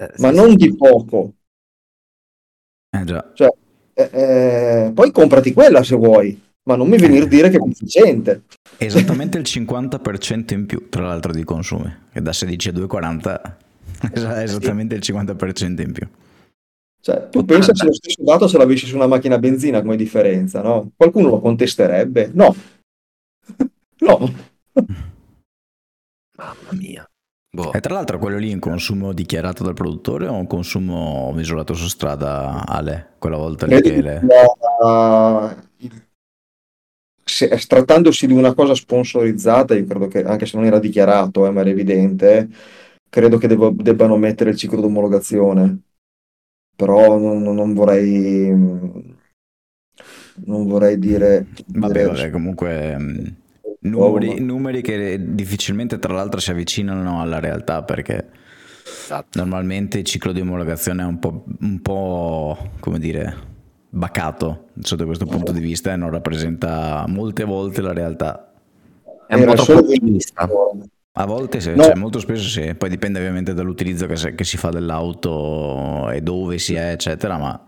[0.00, 0.56] eh, ma sì, non sì.
[0.56, 1.34] di poco.
[2.90, 3.32] Eh già.
[3.34, 3.52] Cioè,
[3.92, 7.68] eh, eh, poi comprati quella se vuoi, ma non mi venire a dire che è
[7.68, 8.44] efficiente.
[8.78, 13.56] Esattamente il 50% in più, tra l'altro, di consumi, che da 16 a 2,40
[14.10, 16.08] è esattamente il 50% in più.
[17.06, 19.94] Cioè, tu pensa se lo stesso dato se l'avessi su una macchina a benzina come
[19.94, 20.90] differenza, no?
[20.96, 22.32] Qualcuno lo contesterebbe?
[22.34, 22.52] No.
[24.00, 24.34] no.
[26.36, 27.08] Mamma mia.
[27.48, 27.72] Boh.
[27.72, 31.74] E tra l'altro quello lì è un consumo dichiarato dal produttore o un consumo misurato
[31.74, 33.14] su strada, Ale?
[33.20, 34.20] Quella volta lì che le...
[34.26, 35.64] la...
[37.22, 41.50] se, trattandosi di una cosa sponsorizzata, io credo che anche se non era dichiarato, eh,
[41.50, 42.48] ma era evidente,
[43.08, 45.82] credo che devo, debbano mettere il ciclo d'omologazione.
[46.76, 49.14] Però non, non vorrei
[50.44, 51.46] non vorrei dire...
[51.66, 53.26] Vabbè, vabbè comunque mm,
[53.80, 58.28] Numeri, numeri, che difficilmente tra l'altro si avvicinano alla realtà perché
[58.84, 59.38] esatto.
[59.38, 63.54] normalmente il ciclo di omologazione è un po', un po' come dire
[63.88, 68.52] bacato sotto questo punto di vista e non rappresenta molte volte la realtà.
[69.26, 70.48] È un po' troppo ottimista.
[71.18, 71.82] A volte sì, no.
[71.82, 76.58] cioè molto spesso sì, poi dipende ovviamente dall'utilizzo che, che, si fa dell'auto e dove
[76.58, 77.58] si è, eccetera, ma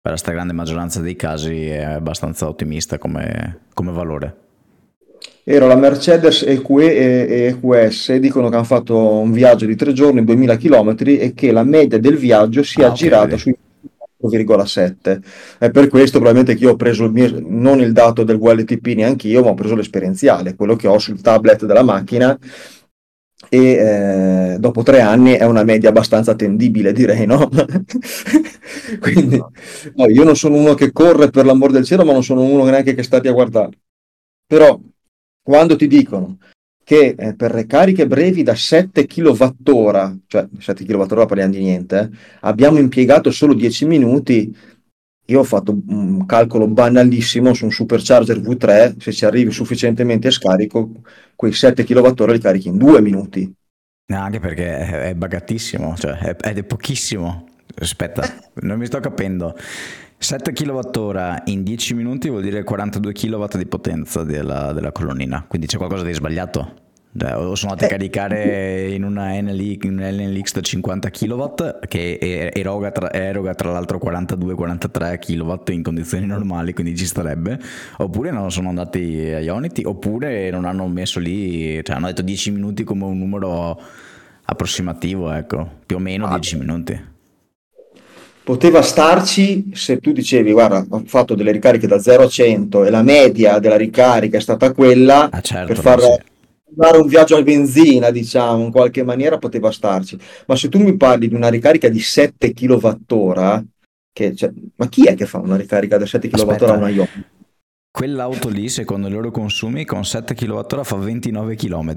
[0.00, 4.36] per la stragrande maggioranza dei casi è abbastanza ottimista come, come valore.
[5.44, 10.24] Era la Mercedes EQE e EQS, dicono che hanno fatto un viaggio di tre giorni,
[10.24, 13.38] 2000 km e che la media del viaggio si è ah, aggirata okay.
[13.38, 13.56] sui
[14.22, 15.22] 4,7.
[15.58, 18.86] È per questo probabilmente che io ho preso il mio, non il dato del VLTP
[18.88, 22.38] neanche io, ma ho preso l'esperienziale, quello che ho sul tablet della macchina
[23.48, 27.48] e eh, dopo tre anni è una media abbastanza attendibile, direi, no?
[29.00, 32.42] Quindi no, io non sono uno che corre per l'amor del cielo, ma non sono
[32.42, 33.78] uno neanche che sta a guardare.
[34.46, 34.80] Però
[35.42, 36.38] quando ti dicono
[36.92, 42.10] che eh, per le cariche brevi da 7 kWh, cioè 7 kWh parliamo di niente,
[42.12, 44.54] eh, abbiamo impiegato solo 10 minuti,
[45.24, 50.32] io ho fatto un calcolo banalissimo su un supercharger V3, se ci arrivi sufficientemente a
[50.32, 50.90] scarico,
[51.34, 53.50] quei 7 kWh li carichi in 2 minuti.
[54.12, 57.48] No, anche perché è bagatissimo, cioè è, è pochissimo.
[57.74, 58.22] Aspetta,
[58.60, 59.56] non mi sto capendo.
[60.22, 65.66] 7 kWh in 10 minuti vuol dire 42 kW di potenza della, della colonnina, quindi
[65.66, 66.74] c'è qualcosa di sbagliato.
[67.18, 71.44] Cioè, o sono andati a caricare in una NLX, in una NLX da 50 kW
[71.88, 77.58] che eroga tra, eroga tra l'altro 42-43 kW in condizioni normali, quindi ci starebbe,
[77.98, 82.52] oppure non sono andati a Ionity, oppure non hanno messo lì, cioè hanno detto 10
[82.52, 83.78] minuti come un numero
[84.44, 87.10] approssimativo, ecco, più o meno 10 minuti
[88.44, 92.90] poteva starci se tu dicevi guarda ho fatto delle ricariche da 0 a 100 e
[92.90, 96.00] la media della ricarica è stata quella ah, certo, per far
[96.74, 100.96] fare un viaggio a benzina diciamo in qualche maniera poteva starci ma se tu mi
[100.96, 103.64] parli di una ricarica di 7 kWh
[104.12, 107.06] che, cioè, ma chi è che fa una ricarica da 7 kWh a una Ion?
[107.90, 111.96] Quell'auto lì, secondo i loro consumi, con 7 kWh fa 29 km.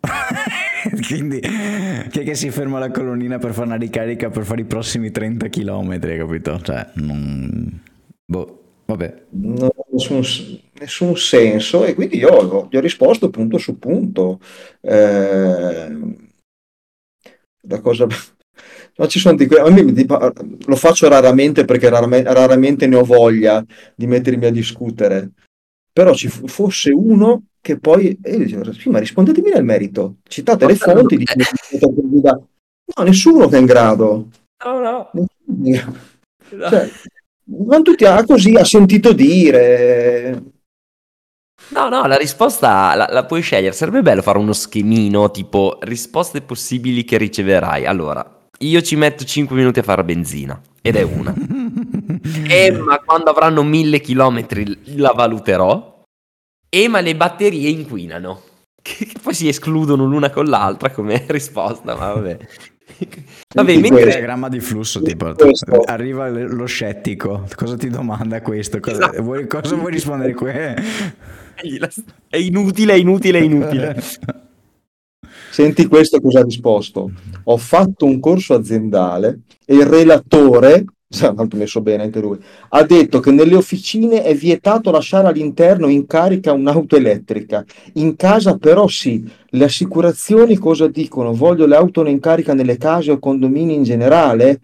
[1.06, 4.64] Quindi chi è che si ferma la colonnina per fare una ricarica per fare i
[4.64, 6.60] prossimi 30 km, capito?
[6.60, 7.80] Cioè, non...
[8.24, 9.22] Boh, vabbè.
[9.30, 10.22] Non nessun,
[10.80, 14.40] nessun, senso e quindi io gli ho risposto punto su punto.
[14.80, 15.96] Eh,
[17.60, 18.06] la cosa...
[18.94, 23.64] No, ci sono di que- lo faccio raramente perché raramente, raramente ne ho voglia
[23.94, 25.30] di mettermi a discutere,
[25.90, 30.66] però ci fosse uno che poi e io dicevo, sì, ma rispondetemi nel merito, citate
[30.66, 31.24] le fonti di
[32.94, 34.28] No, nessuno che è in grado.
[34.64, 35.10] No, no.
[36.48, 36.90] Cioè,
[37.44, 40.42] non tutti ha così ha sentito dire.
[41.68, 43.74] No, no, la risposta la, la, puoi scegliere.
[43.74, 47.86] Sarebbe bello fare uno schemino tipo risposte possibili che riceverai.
[47.86, 51.32] Allora, io ci metto 5 minuti a fare benzina ed è una.
[52.48, 55.91] e ma quando avranno 1000 chilometri la valuterò
[56.74, 58.40] e ma le batterie inquinano.
[58.82, 62.38] Che, poi si escludono l'una con l'altra come risposta, ma vabbè.
[63.54, 64.06] Vabbè, mentre...
[64.06, 65.34] diagramma di flusso, tipo,
[65.84, 68.80] arriva lo scettico, cosa ti domanda questo?
[68.80, 69.22] Cosa, esatto.
[69.22, 70.50] vuoi, cosa vuoi rispondere qui?
[70.50, 74.02] È inutile, è inutile, è inutile.
[75.50, 77.12] Senti questo cosa ha risposto.
[77.44, 82.38] Ho fatto un corso aziendale e il relatore tanto messo bene anche lui,
[82.70, 88.56] ha detto che nelle officine è vietato lasciare all'interno in carica un'auto elettrica, in casa
[88.56, 91.32] però sì, le assicurazioni cosa dicono?
[91.32, 94.60] Voglio le auto in carica nelle case o condomini in generale?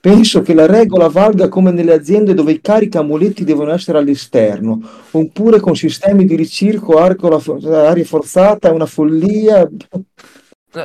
[0.00, 5.60] Penso che la regola valga come nelle aziende dove i caricamuletti devono essere all'esterno, oppure
[5.60, 9.68] con sistemi di ricirco, arco, aria forzata, è una follia.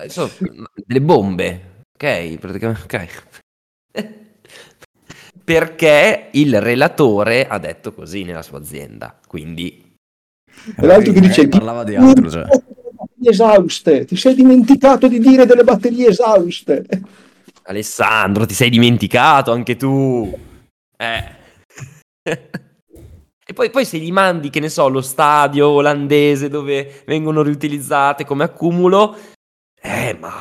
[0.07, 0.29] So,
[0.85, 2.37] delle bombe, ok?
[2.39, 3.43] Praticamente, ok
[5.45, 9.17] perché il relatore ha detto così nella sua azienda.
[9.27, 9.95] Quindi...
[10.75, 11.47] E l'altro che dice...
[11.47, 12.47] Parlava di altro, cioè.
[13.23, 16.85] Esauste, ti sei dimenticato di dire delle batterie esauste.
[17.63, 20.31] Alessandro, ti sei dimenticato anche tu.
[20.97, 21.35] Eh.
[23.45, 28.25] e poi, poi se gli mandi, che ne so, lo stadio olandese dove vengono riutilizzate
[28.25, 29.15] come accumulo,
[29.81, 30.33] eh, ma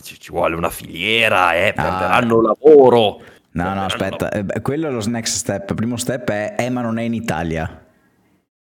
[0.00, 1.72] ci, ci vuole una filiera, eh, ah.
[1.72, 3.20] perderanno lavoro.
[3.52, 5.70] No, no, aspetta, eh, quello è lo next step.
[5.70, 7.84] Il primo step è, eh, ma non è in Italia.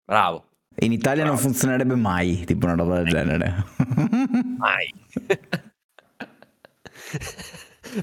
[0.06, 0.46] Bravo.
[0.80, 1.36] In Italia Bravo.
[1.36, 3.66] non funzionerebbe mai, tipo una roba del genere.
[4.58, 4.94] Mai.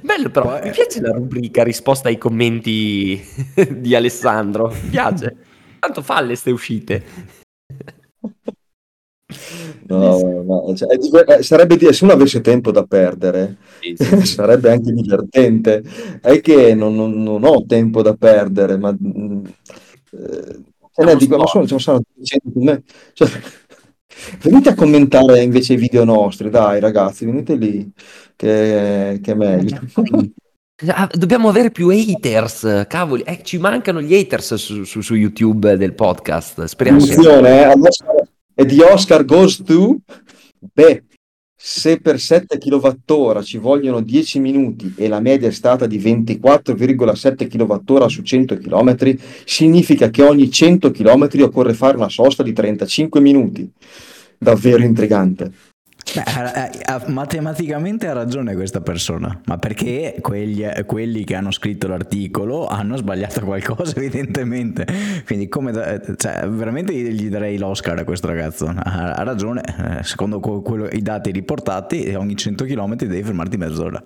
[0.03, 0.63] Bello però, Poi...
[0.63, 3.23] mi piace la rubrica risposta ai commenti
[3.71, 5.37] di Alessandro, mi piace.
[5.79, 7.05] Tanto falle ste uscite.
[9.87, 14.27] No, no, cioè, è, sarebbe, se uno avesse tempo da perdere, sì, sì, sì.
[14.35, 15.83] sarebbe anche divertente.
[16.21, 19.45] È che non, non, non ho tempo da perdere, ma mm,
[20.13, 22.01] eh, ne dico, ma sono, sono.
[22.23, 23.29] Cioè,
[24.43, 27.91] venite a commentare invece i video nostri, dai ragazzi, venite lì,
[28.37, 29.81] che, che è meglio.
[30.89, 35.77] Ah, dobbiamo avere più haters, cavoli, eh, ci mancano gli haters su, su, su YouTube
[35.77, 36.65] del podcast.
[36.65, 37.01] Speriamo.
[37.01, 37.71] Attenzione, che...
[37.71, 38.24] eh,
[38.55, 39.99] e di Oscar goes to
[40.73, 41.03] beh
[41.67, 47.49] se per 7 kWh ci vogliono 10 minuti e la media è stata di 24,7
[47.49, 53.19] kWh su 100 km, significa che ogni 100 km occorre fare una sosta di 35
[53.23, 53.67] minuti.
[54.37, 55.53] Davvero intrigante.
[56.13, 62.97] Beh, matematicamente ha ragione questa persona, ma perché quegli, quelli che hanno scritto l'articolo hanno
[62.97, 64.87] sbagliato qualcosa evidentemente.
[65.25, 68.67] Quindi come da, cioè, veramente gli darei l'Oscar a questo ragazzo.
[68.67, 69.63] Ha, ha ragione,
[69.99, 74.03] eh, secondo quello, i dati riportati ogni 100 km devi fermarti mezz'ora.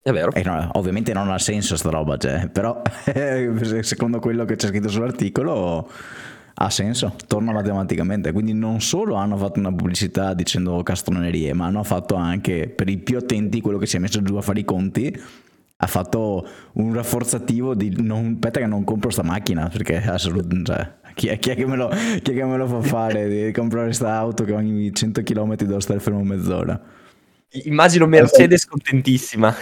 [0.00, 0.32] È vero.
[0.44, 2.82] No, ovviamente non ha senso sta roba, cioè, però
[3.82, 5.88] secondo quello che c'è scritto sull'articolo
[6.60, 8.32] ha senso, torna matematicamente.
[8.32, 12.98] Quindi non solo hanno fatto una pubblicità dicendo castronerie, ma hanno fatto anche per i
[12.98, 15.16] più attenti quello che si è messo giù a fare i conti.
[15.80, 21.12] Ha fatto un rafforzativo di non, aspetta che non compro sta macchina perché assolutamente cioè,
[21.14, 23.52] chi, è, chi, è che me lo, chi è che me lo fa fare di
[23.52, 26.80] comprare questa auto che ogni 100 km devo stare fermo mezz'ora.
[27.64, 29.54] Immagino Mercedes contentissima.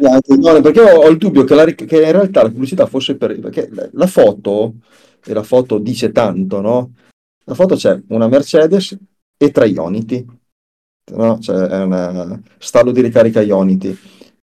[0.00, 3.38] No, perché ho, ho il dubbio che, la, che, in realtà la pubblicità fosse per...
[3.38, 4.76] perché la foto
[5.28, 6.92] e la foto dice tanto, no?
[7.44, 8.96] La foto c'è una Mercedes
[9.36, 10.24] e tre Ionity,
[11.12, 11.38] no?
[11.38, 13.96] Cioè è una stallo di ricarica Ionity.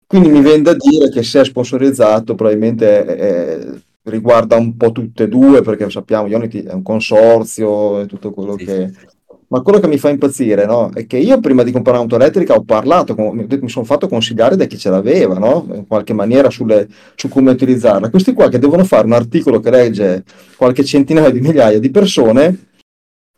[0.07, 4.93] Quindi mi viene da dire che se è sponsorizzato probabilmente è, è, riguarda un po'
[4.93, 8.89] tutte e due, perché sappiamo Ionity è un consorzio e tutto quello sì, che...
[8.89, 9.11] Sì
[9.53, 10.91] ma quello che mi fa impazzire no?
[10.95, 14.57] è che io prima di comprare un'auto elettrica ho parlato, con, mi sono fatto consigliare
[14.57, 15.69] da chi ce l'aveva, no?
[15.75, 18.09] in qualche maniera sulle, su come utilizzarla.
[18.09, 20.25] Questi qua che devono fare un articolo che legge
[20.57, 22.69] qualche centinaio di migliaia di persone,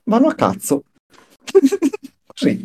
[0.05, 0.85] vanno a cazzo.
[2.27, 2.65] Così.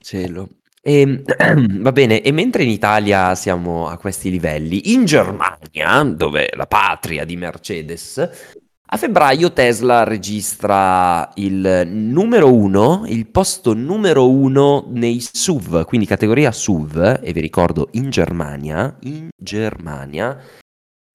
[0.00, 0.48] Cielo.
[0.82, 6.48] E, ehm, va bene, e mentre in Italia siamo a questi livelli, in Germania, dove
[6.54, 8.59] la patria di Mercedes,
[8.92, 16.50] a febbraio Tesla registra il numero uno, il posto numero uno nei SUV, quindi categoria
[16.50, 20.36] SUV, e vi ricordo in Germania, in Germania,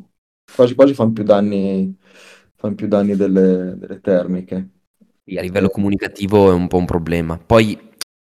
[0.55, 1.95] quasi quasi fanno più danni,
[2.55, 4.69] fanno più danni delle, delle termiche.
[5.23, 7.37] Sì, a livello comunicativo è un po' un problema.
[7.37, 7.77] Poi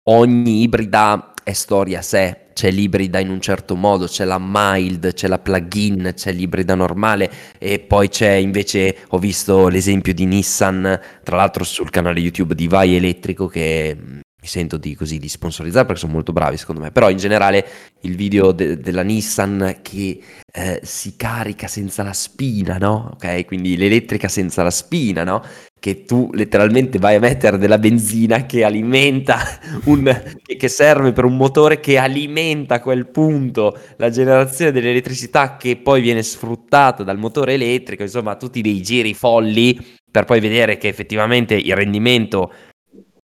[0.04, 5.12] ogni ibrida è storia a sé, c'è l'ibrida in un certo modo, c'è la mild,
[5.12, 11.00] c'è la plug-in, c'è l'ibrida normale e poi c'è invece, ho visto l'esempio di Nissan,
[11.22, 15.28] tra l'altro sul canale YouTube di Vai Elettrico che mm, mi sento di, così, di
[15.28, 17.64] sponsorizzare perché sono molto bravi secondo me, però in generale
[18.00, 20.20] il video de- della Nissan che
[20.52, 23.10] eh, si carica senza la spina, no?
[23.12, 25.44] Ok, quindi l'elettrica senza la spina, no?
[25.78, 29.38] Che tu letteralmente vai a mettere della benzina che alimenta
[29.86, 30.12] un
[30.42, 36.00] che, serve per un motore che alimenta a quel punto la generazione dell'elettricità che poi
[36.00, 41.54] viene sfruttata dal motore elettrico, insomma, tutti dei giri folli per poi vedere che effettivamente
[41.54, 42.52] il rendimento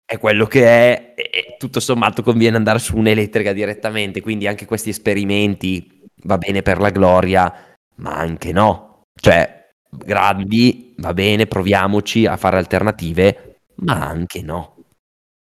[0.05, 4.89] è quello che è e tutto sommato conviene andare su un'elettrica direttamente, quindi anche questi
[4.89, 9.03] esperimenti va bene per la gloria, ma anche no.
[9.19, 14.75] Cioè, grandi, va bene, proviamoci a fare alternative, ma anche no.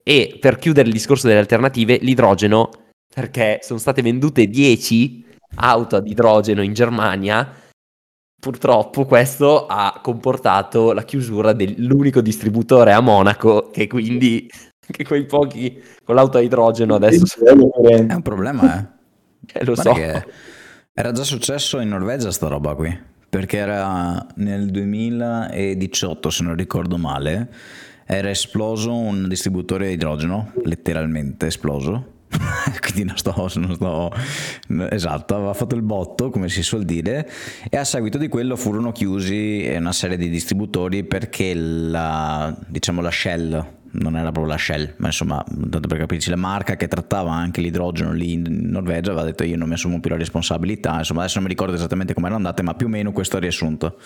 [0.04, 2.70] E per chiudere il discorso delle alternative, l'idrogeno,
[3.14, 5.26] perché sono state vendute 10
[5.56, 7.52] auto ad idrogeno in Germania,
[8.44, 14.52] purtroppo questo ha comportato la chiusura dell'unico distributore a Monaco, che quindi
[14.86, 17.42] che quei pochi con l'auto a idrogeno adesso...
[17.42, 18.88] È un problema, eh.
[19.60, 19.96] eh lo so.
[19.96, 22.94] Era già successo in Norvegia sta roba qui,
[23.30, 27.50] perché era nel 2018, se non ricordo male,
[28.06, 32.13] era esploso un distributore di idrogeno, letteralmente esploso,
[32.82, 34.12] quindi non sto, non sto,
[34.90, 37.30] esatto, aveva fatto il botto, come si suol dire,
[37.70, 43.12] e a seguito di quello furono chiusi una serie di distributori perché la, diciamo, la
[43.12, 47.32] Shell non era proprio la Shell, ma insomma, tanto per capirci, la marca che trattava
[47.32, 51.22] anche l'idrogeno lì in Norvegia aveva detto io non mi assumo più la responsabilità, insomma
[51.22, 53.44] adesso non mi ricordo esattamente come erano andate, ma più o meno questo è il
[53.44, 53.98] riassunto.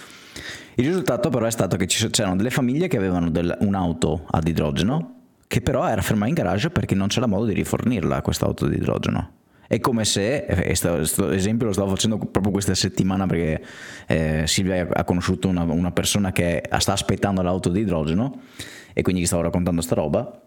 [0.76, 5.17] Il risultato però è stato che c'erano delle famiglie che avevano del, un'auto ad idrogeno,
[5.48, 8.76] che però era ferma in garage perché non c'era modo di rifornirla questa auto di
[8.76, 9.32] idrogeno.
[9.68, 13.62] È come se, questo esempio lo stavo facendo proprio questa settimana perché
[14.08, 18.44] eh, Silvia ha conosciuto una, una persona che sta aspettando l'auto di idrogeno
[18.94, 20.42] e quindi gli stavo raccontando sta roba.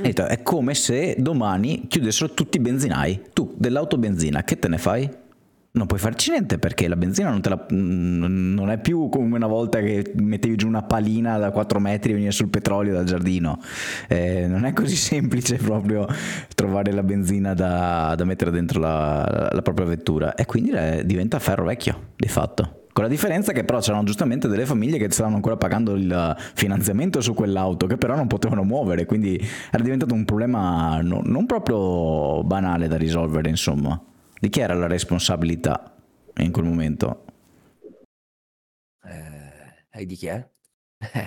[0.00, 0.02] Mm.
[0.02, 3.22] Detto, è come se domani chiudessero tutti i benzinai.
[3.32, 5.08] Tu dell'auto benzina, che te ne fai?
[5.76, 9.80] Non puoi farci niente perché la benzina non, la, non, è più come una volta
[9.80, 13.60] che mettevi giù una palina da 4 metri e veniva sul petrolio dal giardino.
[14.06, 16.06] Eh, non è così semplice proprio
[16.54, 21.40] trovare la benzina da, da mettere dentro la, la propria vettura e quindi eh, diventa
[21.40, 22.82] ferro vecchio di fatto.
[22.92, 27.20] Con la differenza che però c'erano giustamente delle famiglie che stavano ancora pagando il finanziamento
[27.20, 29.36] su quell'auto, che però non potevano muovere, quindi
[29.72, 34.00] era diventato un problema no, non proprio banale da risolvere, insomma.
[34.44, 35.96] Di chi era la responsabilità
[36.36, 37.24] in quel momento?
[39.02, 40.46] Eh, e di chi è?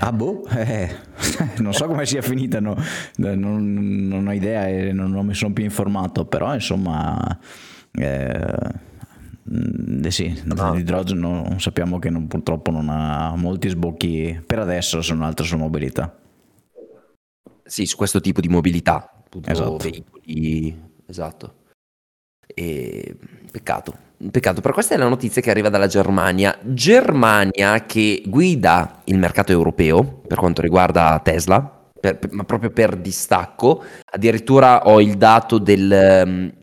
[0.02, 0.88] Ah boh, eh,
[1.58, 2.76] non so come sia finita, no,
[3.16, 7.40] non, non, ho idea e non, non, mi sono più informato, però insomma...
[7.92, 8.86] Eh,
[10.04, 10.76] eh sì, no.
[10.76, 16.16] l'idrogeno sappiamo che non, purtroppo non ha molti sbocchi per adesso su un'altra sua mobilità.
[17.64, 19.12] Sì, su questo tipo di mobilità,
[19.44, 19.78] esatto.
[19.78, 21.57] veicoli, esatto.
[22.48, 23.16] E...
[23.52, 23.94] Peccato,
[24.32, 26.58] peccato, però questa è la notizia che arriva dalla Germania.
[26.62, 31.60] Germania che guida il mercato europeo per quanto riguarda Tesla,
[32.00, 33.84] per, per, ma proprio per distacco.
[34.12, 36.54] Addirittura ho il dato del um,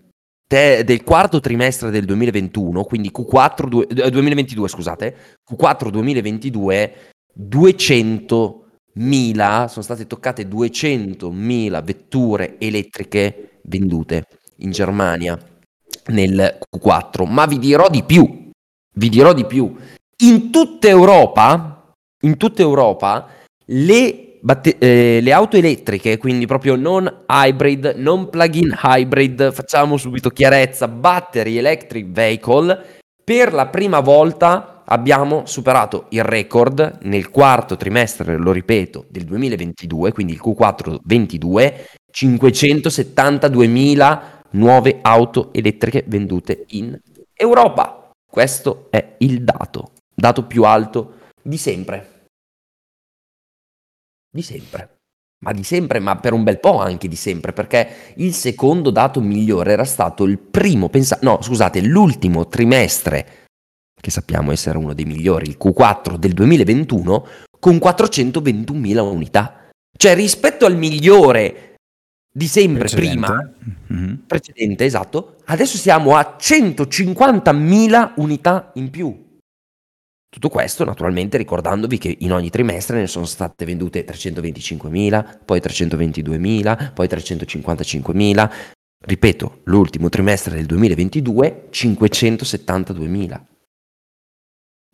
[0.47, 5.17] te- del quarto trimestre del 2021, quindi Q4 du- 2022, scusate,
[5.51, 6.95] Q4 2022,
[7.37, 14.27] 200.000, sono state toccate 200.000 vetture elettriche vendute.
[14.59, 15.37] in Germania
[16.09, 18.51] nel Q4, ma vi dirò di più,
[18.97, 19.75] vi dirò di più.
[20.25, 21.93] In tutta Europa,
[22.23, 23.29] in tutta Europa
[23.67, 30.31] le, batte- eh, le auto elettriche, quindi proprio non hybrid, non plug-in hybrid, facciamo subito
[30.31, 38.37] chiarezza, battery electric vehicle, per la prima volta abbiamo superato il record nel quarto trimestre,
[38.37, 46.99] lo ripeto, del 2022, quindi il Q4 22, 572.000 nuove auto elettriche vendute in
[47.33, 48.11] Europa.
[48.29, 52.27] Questo è il dato, dato più alto di sempre.
[54.31, 54.91] Di sempre.
[55.45, 59.21] Ma di sempre, ma per un bel po' anche di sempre, perché il secondo dato
[59.21, 63.43] migliore era stato il primo, pensa- no, scusate, l'ultimo trimestre
[64.05, 67.27] che sappiamo essere uno dei migliori, il Q4 del 2021,
[67.59, 69.69] con 421.000 unità.
[69.97, 71.74] Cioè rispetto al migliore
[72.37, 73.15] di sempre Precedente.
[73.15, 73.53] prima,
[73.87, 74.25] Mhm.
[74.27, 79.23] precedente, esatto, adesso siamo a 150.000 unità in più.
[80.29, 86.91] Tutto questo naturalmente ricordandovi che in ogni trimestre ne sono state vendute 325.000, poi 322.000,
[86.93, 88.51] poi 355.000.
[89.07, 93.47] Ripeto, l'ultimo trimestre del 2022 572.000.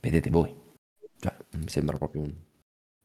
[0.03, 0.55] Vedete voi.
[1.19, 2.35] Cioè, mi sembra proprio un...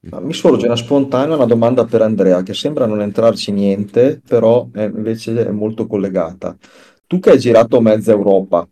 [0.10, 4.68] Ma mi sorge una spontanea una domanda per Andrea, che sembra non entrarci niente, però
[4.72, 6.56] è- invece è molto collegata.
[7.08, 8.68] Tu che hai girato mezza Europa,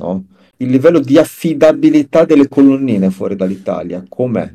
[0.00, 0.24] no?
[0.58, 4.52] Il livello di affidabilità delle colonnine fuori dall'Italia, com'è?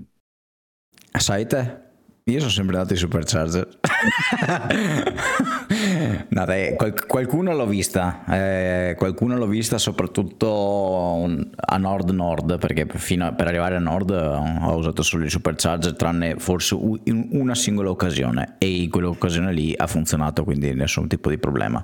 [1.18, 1.78] Sai te?
[2.24, 3.68] Io sono sempre andato in supercharger.
[6.28, 13.32] no, dai, qual- qualcuno l'ho vista, eh, qualcuno l'ho vista soprattutto a nord-nord, perché a-
[13.34, 17.90] per arrivare a nord eh, ho usato solo il supercharger, tranne forse in una singola
[17.90, 21.84] occasione, e in quell'occasione lì ha funzionato, quindi nessun tipo di problema.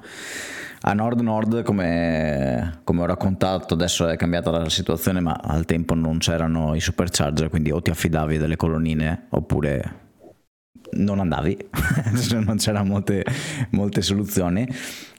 [0.88, 6.20] A nord-nord, come, come ho raccontato, adesso è cambiata la situazione, ma al tempo non
[6.20, 10.04] c'erano i supercharger, quindi o ti affidavi delle colonnine oppure
[10.96, 11.58] non andavi,
[12.46, 13.24] non c'erano molte,
[13.72, 14.68] molte soluzioni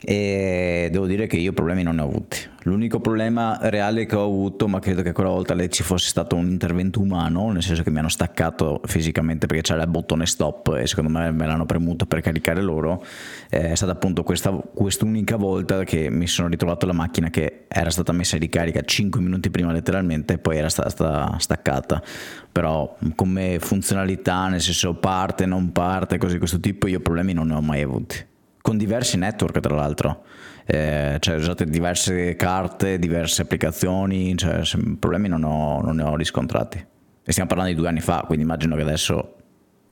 [0.02, 2.54] e devo dire che io problemi non ne ho avuti.
[2.62, 6.48] L'unico problema reale che ho avuto, ma credo che quella volta ci fosse stato un
[6.48, 10.86] intervento umano, nel senso che mi hanno staccato fisicamente perché c'era il bottone stop e
[10.86, 13.04] secondo me me l'hanno premuto per caricare loro,
[13.48, 17.90] eh, è stata appunto questa quest'unica volta che mi sono ritrovato la macchina che era
[17.90, 22.02] stata messa in ricarica 5 minuti prima letteralmente e poi era stata staccata
[22.50, 27.48] però come funzionalità nel senso parte non parte così di questo tipo io problemi non
[27.48, 28.34] ne ho mai avuti
[28.66, 30.24] con diversi network tra l'altro.
[30.66, 34.62] Eh, cioè usate diverse carte diverse applicazioni cioè
[34.98, 36.84] problemi non, ho- non ne ho riscontrati.
[37.28, 39.34] E stiamo parlando di due anni fa quindi immagino che adesso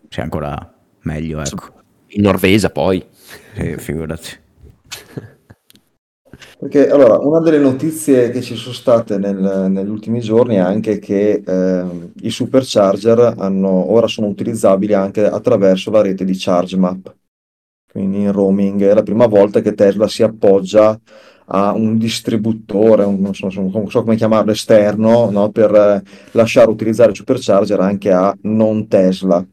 [0.09, 1.83] sia ancora meglio ecco.
[2.09, 3.05] In Norvegia poi.
[3.55, 4.43] sì, figurati.
[6.59, 10.99] Perché allora, una delle notizie che ci sono state nel- negli ultimi giorni è anche
[10.99, 17.15] che ehm, i supercharger hanno, ora sono utilizzabili anche attraverso la rete di ChargeMap,
[17.95, 18.83] quindi in roaming.
[18.83, 20.99] È la prima volta che Tesla si appoggia
[21.47, 26.71] a un distributore, un- non so, non so come chiamarlo, esterno, no, per eh, lasciare
[26.71, 29.47] utilizzare il supercharger anche a non Tesla.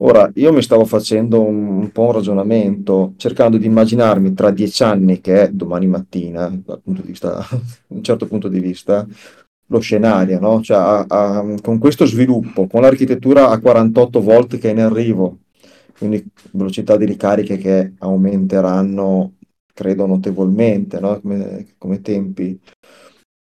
[0.00, 4.82] Ora, io mi stavo facendo un, un po' un ragionamento, cercando di immaginarmi tra dieci
[4.84, 7.44] anni, che è domani mattina, dal punto di vista,
[7.88, 9.04] un certo punto di vista,
[9.70, 10.60] lo scenario, no?
[10.62, 15.38] Cioè, a- a- con questo sviluppo, con l'architettura a 48 volt che è in arrivo,
[15.98, 19.34] quindi velocità di ricariche che aumenteranno,
[19.74, 21.20] credo, notevolmente, no?
[21.20, 22.58] Come, come tempi.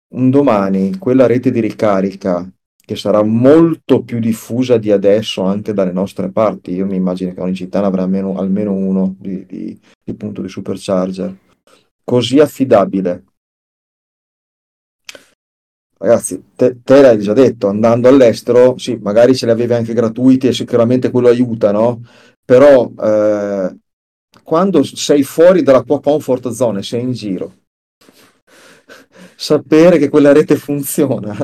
[0.09, 5.91] Un domani quella rete di ricarica che sarà molto più diffusa di adesso anche dalle
[5.91, 6.71] nostre parti.
[6.71, 10.41] Io mi immagino che ogni città ne avrà almeno, almeno uno di, di- di punto
[10.41, 11.35] di supercharger.
[12.03, 13.23] Così affidabile.
[15.99, 20.47] Ragazzi, te, te l'hai già detto, andando all'estero, sì, magari ce li avevi anche gratuiti
[20.47, 22.01] e sicuramente quello aiuta, no?
[22.51, 23.77] Però eh,
[24.43, 27.53] quando sei fuori dalla tua comfort zone, sei in giro,
[29.35, 31.35] sapere che quella rete funziona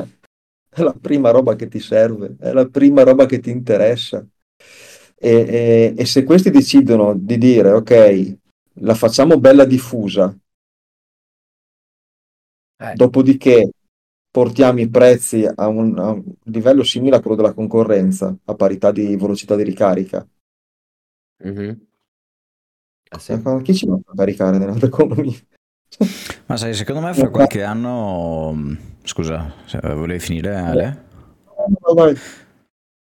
[0.68, 4.26] è la prima roba che ti serve, è la prima roba che ti interessa.
[5.16, 8.36] E, e- e se questi decidono di dire, ok,
[8.80, 10.36] la facciamo bella diffusa,
[12.76, 13.70] Eh, dopodiché
[14.30, 18.90] portiamo i prezzi a un, a un livello simile a quello della concorrenza, a parità
[18.90, 20.26] di velocità di ricarica,
[21.42, 21.86] mhm.
[23.14, 23.32] Eh sì.
[23.32, 25.36] Eh, chi ci va a caricare nell'altra economia?
[26.46, 31.04] ma sai secondo me fra qualche anno scusa se volevi finire Ale?
[31.80, 32.18] Vai, vai.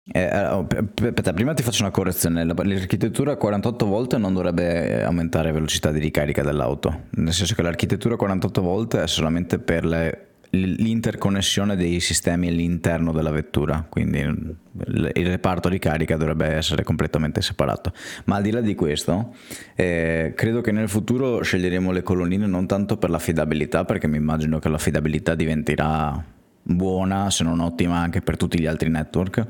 [0.09, 2.45] Eh, eh oh, aspetta, prima ti faccio una correzione.
[2.45, 8.15] L'architettura 48 volt non dovrebbe aumentare la velocità di ricarica dell'auto, nel senso che l'architettura
[8.15, 15.69] 48 volt è solamente per le l'interconnessione dei sistemi all'interno della vettura, quindi il reparto
[15.69, 17.91] di carica dovrebbe essere completamente separato.
[18.25, 19.33] Ma al di là di questo,
[19.75, 24.59] eh, credo che nel futuro sceglieremo le colonnine non tanto per l'affidabilità, perché mi immagino
[24.59, 26.23] che l'affidabilità diventerà
[26.61, 29.47] buona, se non ottima anche per tutti gli altri network,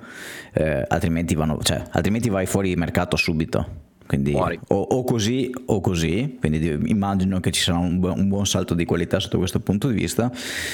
[0.53, 6.37] eh, altrimenti, vanno, cioè, altrimenti vai fuori mercato subito quindi o, o, così o così,
[6.39, 9.93] quindi immagino che ci sarà un, un, buon salto di qualità sotto questo punto di
[9.93, 10.31] vista.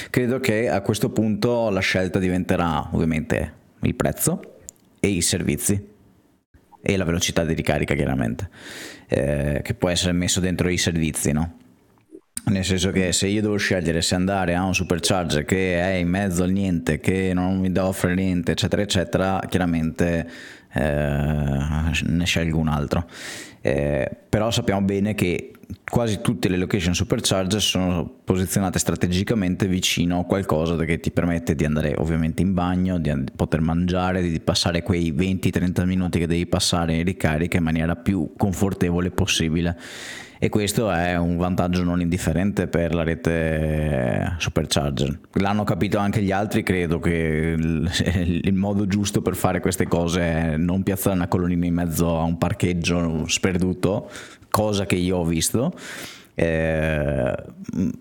[0.08, 4.40] Credo che a questo punto la scelta diventerà ovviamente il prezzo
[5.00, 5.92] e i servizi
[6.80, 8.48] e la velocità di ricarica chiaramente,
[9.08, 11.58] eh, che può essere messo dentro i servizi, no?
[12.46, 16.08] Nel senso che se io devo scegliere se andare a un supercharger che è in
[16.08, 20.28] mezzo al niente, che non mi offre niente, eccetera, eccetera, chiaramente
[20.74, 23.06] ne scelgo un altro.
[23.60, 25.52] Eh, però sappiamo bene che
[25.88, 31.64] quasi tutte le location supercharger sono posizionate strategicamente vicino a qualcosa che ti permette di
[31.64, 36.94] andare ovviamente in bagno, di poter mangiare, di passare quei 20-30 minuti che devi passare
[36.94, 39.78] in ricarica in maniera più confortevole possibile
[40.44, 45.20] e questo è un vantaggio non indifferente per la rete supercharger.
[45.36, 47.90] L'hanno capito anche gli altri, credo che il,
[48.44, 52.24] il modo giusto per fare queste cose è non piazzare una colonnina in mezzo a
[52.24, 54.10] un parcheggio sperduto,
[54.50, 55.72] cosa che io ho visto.
[56.34, 57.34] Eh,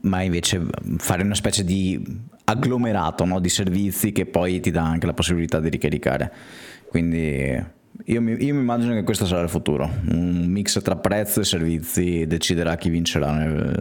[0.02, 0.66] ma invece
[0.98, 2.04] fare una specie di
[2.44, 6.30] agglomerato no, di servizi che poi ti dà anche la possibilità di ricaricare.
[6.89, 7.58] Quindi
[8.06, 11.44] io mi, io mi, immagino che questo sarà il futuro, un mix tra prezzo e
[11.44, 13.78] servizi deciderà chi vincerà nel,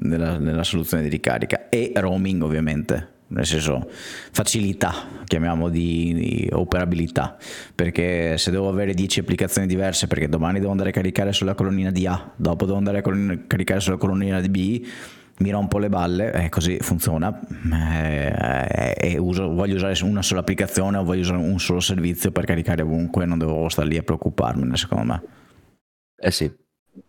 [0.00, 1.68] nella, nella, soluzione di ricarica.
[1.68, 3.90] E roaming ovviamente, nel senso
[4.30, 4.94] facilità,
[5.24, 7.36] chiamiamo di, di, operabilità,
[7.74, 11.90] perché se devo avere 10 applicazioni diverse perché domani devo andare a caricare sulla colonnina
[11.90, 13.02] di A, dopo devo andare a
[13.46, 14.86] caricare sulla colonnina di B,
[15.38, 17.40] mi rompo le balle e così funziona
[17.72, 22.44] eh, e uso, voglio usare una sola applicazione o voglio usare un solo servizio per
[22.44, 25.22] caricare ovunque non devo stare lì a preoccuparmene secondo me
[26.18, 26.50] eh sì,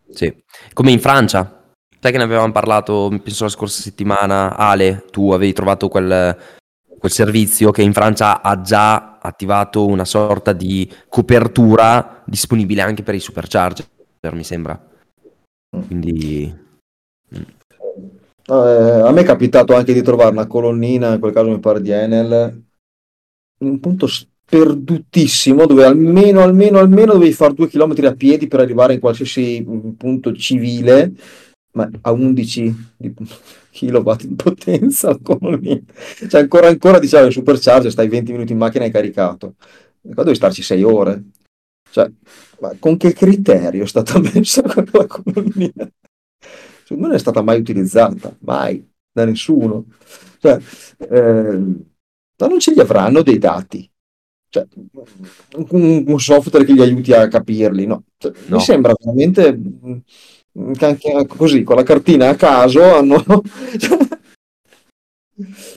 [0.10, 0.44] sì.
[0.74, 5.54] come in Francia sai che ne avevamo parlato penso la scorsa settimana Ale tu avevi
[5.54, 6.38] trovato quel,
[7.00, 13.16] quel servizio che in Francia ha già attivato una sorta di copertura disponibile anche per
[13.16, 13.86] i supercharger
[14.32, 14.78] mi sembra
[15.70, 16.66] quindi.
[18.50, 21.82] Eh, a me è capitato anche di trovare una colonnina, in quel caso mi pare
[21.82, 22.64] di Enel,
[23.60, 28.62] in un punto sperdutissimo dove almeno, almeno, almeno dovevi fare due chilometri a piedi per
[28.62, 31.12] arrivare in qualsiasi mm, punto civile,
[31.74, 32.94] ma a 11
[33.74, 35.82] kW di potenza colonnina.
[36.30, 39.56] Cioè ancora, ancora diciamo il supercharger, stai 20 minuti in macchina e caricato.
[40.02, 41.24] E qua devi starci 6 ore.
[41.92, 42.10] Cioè,
[42.62, 45.92] ma con che criterio è stata messa quella colonnina?
[46.96, 49.86] Non è stata mai utilizzata, mai, da nessuno.
[50.40, 50.58] Cioè,
[51.10, 51.58] eh,
[52.40, 53.90] ma non ce li avranno dei dati.
[54.50, 54.66] Cioè,
[55.70, 58.04] un, un, software che gli aiuti a capirli, no?
[58.18, 58.56] Cioè, no.
[58.58, 59.98] Mi sembra veramente mm,
[60.74, 63.22] che anche così, con la cartina a caso hanno...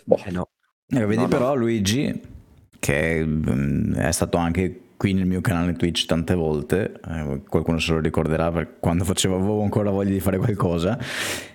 [0.04, 0.18] boh.
[0.24, 0.48] eh no.
[0.86, 1.54] Eh, vedi no, però no.
[1.56, 2.20] Luigi,
[2.78, 7.92] che mm, è stato anche qui nel mio canale Twitch tante volte, eh, qualcuno se
[7.92, 10.98] lo ricorderà per quando facevo, avevo ancora voglia di fare qualcosa,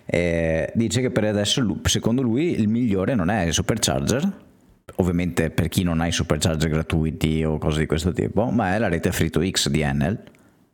[0.04, 4.34] eh, dice che per adesso secondo lui il migliore non è il supercharger,
[4.96, 8.80] ovviamente per chi non ha i supercharger gratuiti o cose di questo tipo, ma è
[8.80, 10.24] la rete Free2X di Enel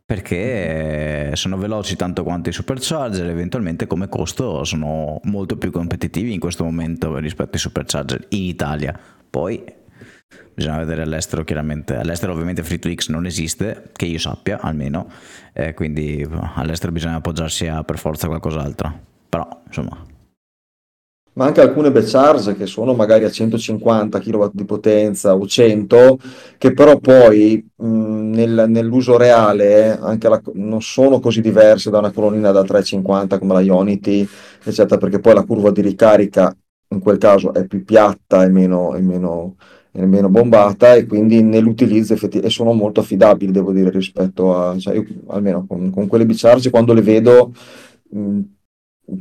[0.06, 6.40] perché sono veloci tanto quanto i supercharger eventualmente come costo sono molto più competitivi in
[6.40, 8.98] questo momento rispetto ai supercharger in Italia.
[9.28, 9.62] Poi
[10.54, 11.96] bisogna vedere all'estero chiaramente.
[11.96, 15.08] All'estero ovviamente Free2X non esiste che io sappia almeno.
[15.52, 19.00] Eh, quindi all'estero bisogna appoggiarsi a per forza qualcos'altro.
[19.28, 20.06] Però insomma.
[21.34, 26.18] Ma anche alcune batch charge che sono magari a 150 kW di potenza o 100
[26.58, 32.50] che però poi mh, nel, nell'uso reale la, non sono così diverse da una colonnina
[32.50, 34.28] da 350 come la Ionity
[34.62, 36.54] eccetera perché poi la curva di ricarica
[36.88, 39.56] in quel caso è più piatta e meno, e meno
[39.92, 45.04] meno bombata e quindi nell'utilizzo effettivamente sono molto affidabili devo dire rispetto a cioè io,
[45.26, 47.52] almeno con, con quelle bicharge quando le vedo
[48.08, 48.40] mh,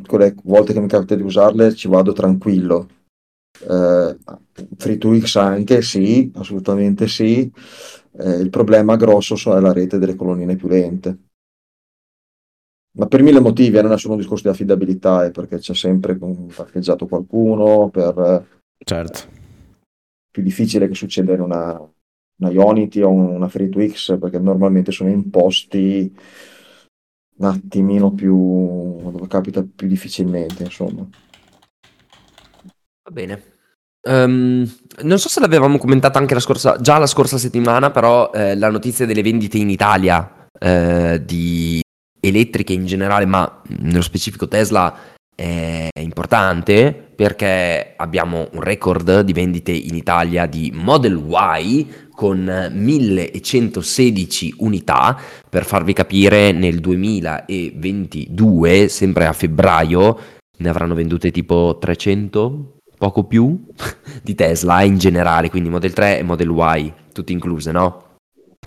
[0.06, 2.88] quelle volte che mi capita di usarle ci vado tranquillo.
[3.68, 4.18] Eh,
[4.78, 7.52] free to X anche sì assolutamente sì.
[8.14, 11.18] Eh, il problema grosso è la rete delle colonnine più lente.
[12.94, 15.74] Ma per mille motivi eh, non è solo un discorso di affidabilità è perché c'è
[15.74, 18.46] sempre parcheggiato qualcuno per
[18.84, 19.41] certo
[20.32, 21.78] più difficile che succeda in una,
[22.38, 26.16] una Ionity o una FreeTwix perché normalmente sono imposti
[27.38, 31.08] un attimino più dove capita più difficilmente, insomma.
[33.04, 33.44] Va bene.
[34.04, 34.68] Um,
[35.04, 38.70] non so se l'avevamo commentata anche la scorsa, già la scorsa settimana, però eh, la
[38.70, 41.82] notizia delle vendite in Italia eh, di
[42.20, 44.96] elettriche in generale, ma nello specifico Tesla
[45.42, 54.54] è importante perché abbiamo un record di vendite in Italia di Model Y con 1116
[54.60, 55.20] unità.
[55.50, 60.20] Per farvi capire, nel 2022, sempre a febbraio,
[60.58, 63.66] ne avranno vendute tipo 300, poco più,
[64.22, 68.11] di Tesla in generale, quindi Model 3 e Model Y, tutte incluse, no?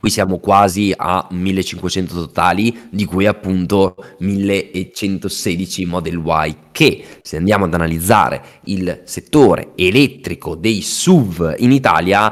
[0.05, 7.65] Qui siamo quasi a 1500 totali, di cui appunto 1116 Model Y, che se andiamo
[7.65, 12.31] ad analizzare il settore elettrico dei SUV in Italia,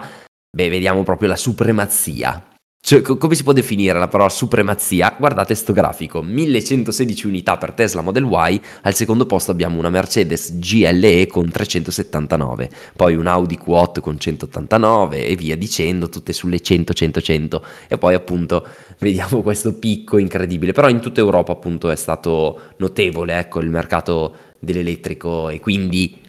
[0.54, 2.51] beh, vediamo proprio la supremazia
[2.84, 5.14] cioè, co- come si può definire la parola supremazia?
[5.16, 10.58] Guardate sto grafico, 1116 unità per Tesla Model Y, al secondo posto abbiamo una Mercedes
[10.58, 16.92] GLE con 379, poi un Audi Q8 con 189 e via dicendo, tutte sulle 100,
[16.92, 18.66] 100, 100 e poi appunto
[18.98, 24.34] vediamo questo picco incredibile, però in tutta Europa appunto è stato notevole ecco il mercato
[24.58, 26.21] dell'elettrico e quindi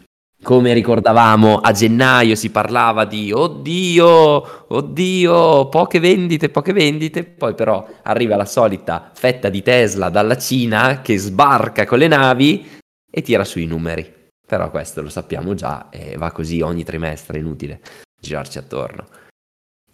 [0.44, 7.84] come ricordavamo a gennaio si parlava di oddio, oddio, poche vendite, poche vendite, poi però
[8.02, 12.68] arriva la solita fetta di Tesla dalla Cina che sbarca con le navi
[13.10, 14.12] e tira sui numeri.
[14.46, 17.80] Però questo lo sappiamo già e va così ogni trimestre, inutile
[18.20, 19.06] girarci attorno.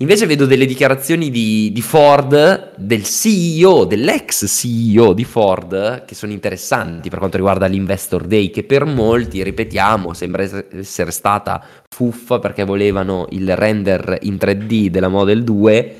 [0.01, 6.33] Invece vedo delle dichiarazioni di, di, Ford, del CEO, dell'ex CEO di Ford, che sono
[6.33, 12.65] interessanti per quanto riguarda l'Investor Day, che per molti, ripetiamo, sembra essere stata fuffa perché
[12.65, 15.97] volevano il render in 3D della Model 2,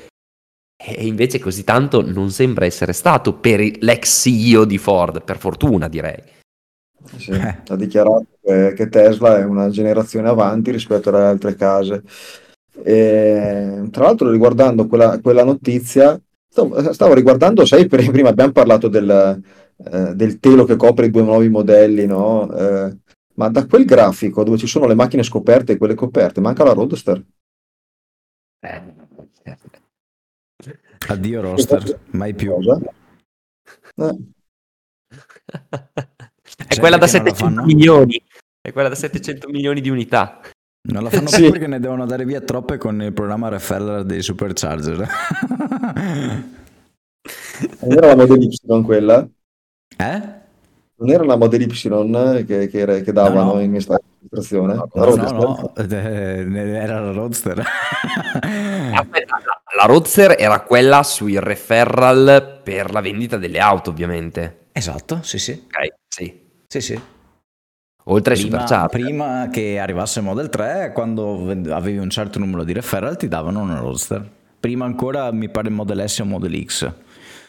[0.83, 5.87] e invece così tanto non sembra essere stato per l'ex CEO di Ford, per fortuna
[5.87, 6.23] direi.
[7.17, 12.01] Sì, ha dichiarato che, che Tesla è una generazione avanti rispetto alle altre case
[12.83, 19.41] e, tra l'altro, riguardando quella, quella notizia, stavo, stavo, riguardando, sai, prima abbiamo parlato del,
[19.77, 22.51] eh, del, telo che copre i due nuovi modelli, no?
[22.53, 22.97] Eh,
[23.35, 26.73] ma da quel grafico dove ci sono le macchine scoperte e quelle coperte, manca la
[26.73, 27.23] Roadster.
[31.07, 32.55] Addio Roadster, mai più.
[33.95, 34.17] Eh.
[36.67, 38.21] È quella da 700 milioni.
[38.61, 40.39] È quella da 700 milioni di unità.
[40.83, 41.41] Non la fanno sì.
[41.41, 44.97] più perché ne devono dare via troppe con il programma referral dei supercharger.
[47.81, 49.27] non era la Model Y quella?
[49.97, 50.39] Eh?
[50.95, 51.67] Non era la Model Y
[52.45, 53.61] che, che, che davano no, no.
[53.61, 54.73] in questa illustrazione?
[54.73, 57.57] No, no, no, no, era la Roadster.
[57.57, 57.65] la
[59.85, 64.69] Roadster era quella sui referral per la vendita delle auto, ovviamente.
[64.71, 65.51] Esatto, sì, sì.
[65.51, 66.39] Ok, sì.
[66.67, 66.99] Sì, sì.
[68.05, 69.01] Oltre prima, ai supercharger.
[69.01, 73.61] Prima che arrivasse il Model 3, quando avevi un certo numero di referral ti davano
[73.61, 74.27] una Roadster.
[74.59, 76.91] Prima ancora mi pare Model S o Model X.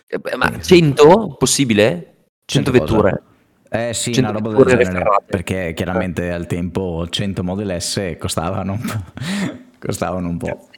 [0.06, 1.36] Eh beh, ma 100?
[1.38, 2.26] Possibile?
[2.44, 3.22] 100, 100 vetture?
[3.70, 5.24] Eh sì, una roba del genere, referrate.
[5.26, 8.78] perché chiaramente al tempo 100 Model S costavano,
[9.80, 10.68] costavano un po'.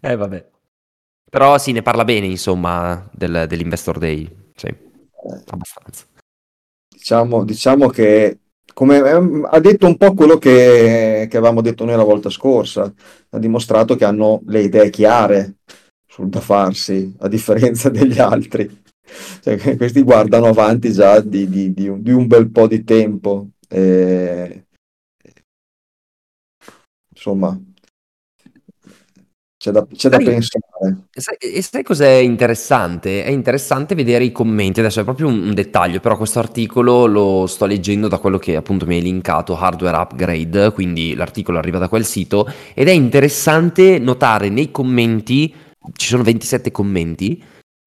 [0.00, 0.46] eh vabbè.
[1.30, 4.74] Però sì, ne parla bene insomma del, dell'Investor Day, sì,
[5.46, 6.04] abbastanza
[6.96, 8.38] diciamo, diciamo che
[8.72, 12.92] come ehm, ha detto un po' quello che, che, avevamo detto noi la volta scorsa,
[13.30, 15.56] ha dimostrato che hanno le idee chiare
[16.06, 18.82] sul da farsi, a differenza degli altri.
[19.40, 23.48] Cioè, questi guardano avanti già di, di, di, un, di un, bel po' di tempo.
[23.68, 24.66] E,
[27.14, 27.58] insomma,
[29.66, 31.08] c'è da, c'è da pensare.
[31.38, 33.24] E sai, cos'è interessante?
[33.24, 37.46] È interessante vedere i commenti, adesso è proprio un, un dettaglio, però questo articolo lo
[37.46, 41.88] sto leggendo da quello che appunto mi hai linkato, Hardware Upgrade, quindi l'articolo arriva da
[41.88, 45.52] quel sito, ed è interessante notare nei commenti,
[45.94, 47.42] ci sono 27 commenti,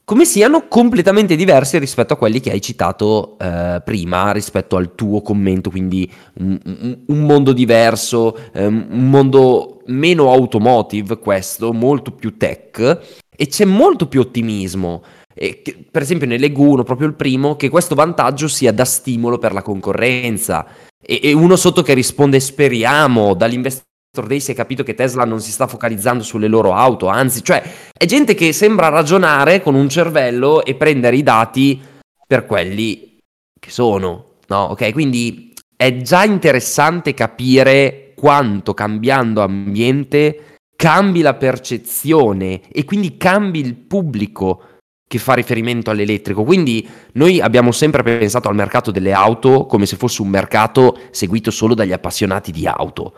[0.10, 5.22] come siano completamente diversi rispetto a quelli che hai citato eh, prima, rispetto al tuo
[5.22, 6.60] commento, quindi un,
[7.05, 14.07] un, mondo diverso, um, un mondo meno automotive questo, molto più tech, e c'è molto
[14.07, 15.03] più ottimismo.
[15.32, 19.38] E, per esempio ne leggo uno, proprio il primo, che questo vantaggio sia da stimolo
[19.38, 20.66] per la concorrenza.
[20.99, 25.39] E, e uno sotto che risponde speriamo, dall'investimento Day si è capito che Tesla non
[25.39, 27.62] si sta focalizzando sulle loro auto, anzi, cioè
[27.93, 31.80] è gente che sembra ragionare con un cervello e prendere i dati
[32.26, 33.20] per quelli
[33.60, 34.57] che sono, no?
[34.64, 43.60] Ok, quindi è già interessante capire quanto cambiando ambiente cambi la percezione e quindi cambi
[43.60, 44.64] il pubblico
[45.07, 46.43] che fa riferimento all'elettrico.
[46.43, 51.51] Quindi noi abbiamo sempre pensato al mercato delle auto come se fosse un mercato seguito
[51.51, 53.14] solo dagli appassionati di auto.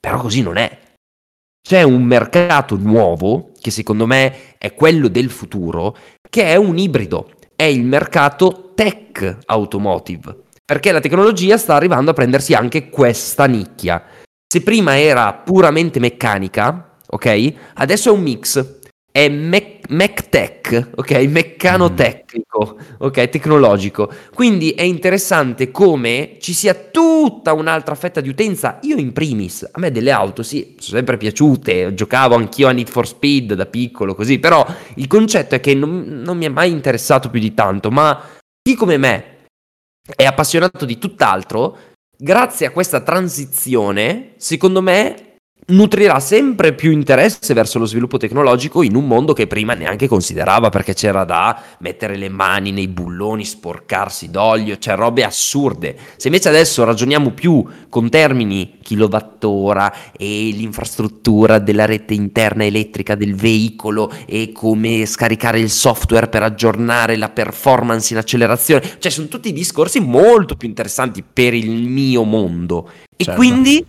[0.00, 0.78] Però così non è.
[1.62, 5.96] C'è un mercato nuovo, che secondo me è quello del futuro,
[6.28, 7.32] che è un ibrido.
[7.54, 10.44] È il mercato tech automotive.
[10.64, 14.02] Perché la tecnologia sta arrivando a prendersi anche questa nicchia.
[14.46, 17.54] Se prima era puramente meccanica, ok?
[17.74, 18.79] Adesso è un mix
[19.12, 21.10] è Mac, MacTech, ok?
[21.28, 23.28] Meccano tecnico, ok?
[23.28, 24.10] Tecnologico.
[24.32, 28.78] Quindi è interessante come ci sia tutta un'altra fetta di utenza.
[28.82, 32.88] Io in primis, a me delle auto sì, sono sempre piaciute, giocavo anch'io a Need
[32.88, 36.70] for Speed da piccolo, così, però il concetto è che non, non mi è mai
[36.70, 38.22] interessato più di tanto, ma
[38.62, 39.24] chi come me
[40.14, 41.76] è appassionato di tutt'altro,
[42.16, 45.29] grazie a questa transizione, secondo me
[45.66, 50.68] nutrirà sempre più interesse verso lo sviluppo tecnologico in un mondo che prima neanche considerava
[50.68, 55.96] perché c'era da mettere le mani nei bulloni, sporcarsi d'olio, cioè robe assurde.
[56.16, 63.34] Se invece adesso ragioniamo più con termini kilowattora e l'infrastruttura della rete interna elettrica del
[63.34, 69.52] veicolo e come scaricare il software per aggiornare la performance in accelerazione, cioè sono tutti
[69.52, 72.90] discorsi molto più interessanti per il mio mondo.
[73.16, 73.38] E certo.
[73.38, 73.84] quindi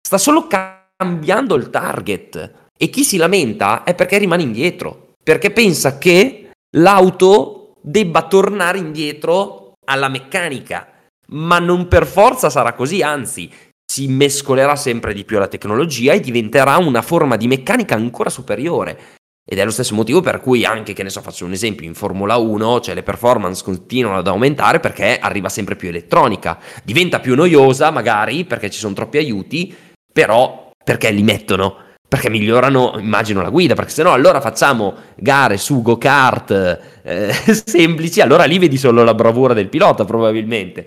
[0.00, 2.70] sta solo cambiando cambiando il target.
[2.78, 9.72] E chi si lamenta è perché rimane indietro, perché pensa che l'auto debba tornare indietro
[9.86, 10.88] alla meccanica.
[11.30, 13.50] Ma non per forza sarà così, anzi,
[13.84, 19.18] si mescolerà sempre di più alla tecnologia e diventerà una forma di meccanica ancora superiore.
[19.44, 21.94] Ed è lo stesso motivo per cui anche, che ne so, faccio un esempio, in
[21.94, 26.60] Formula 1, cioè le performance continuano ad aumentare perché arriva sempre più elettronica.
[26.84, 29.74] Diventa più noiosa magari perché ci sono troppi aiuti,
[30.12, 31.90] però perché li mettono?
[32.06, 37.32] Perché migliorano, immagino, la guida, perché se no allora facciamo gare su go-kart eh,
[37.64, 40.86] semplici, allora lì vedi solo la bravura del pilota probabilmente.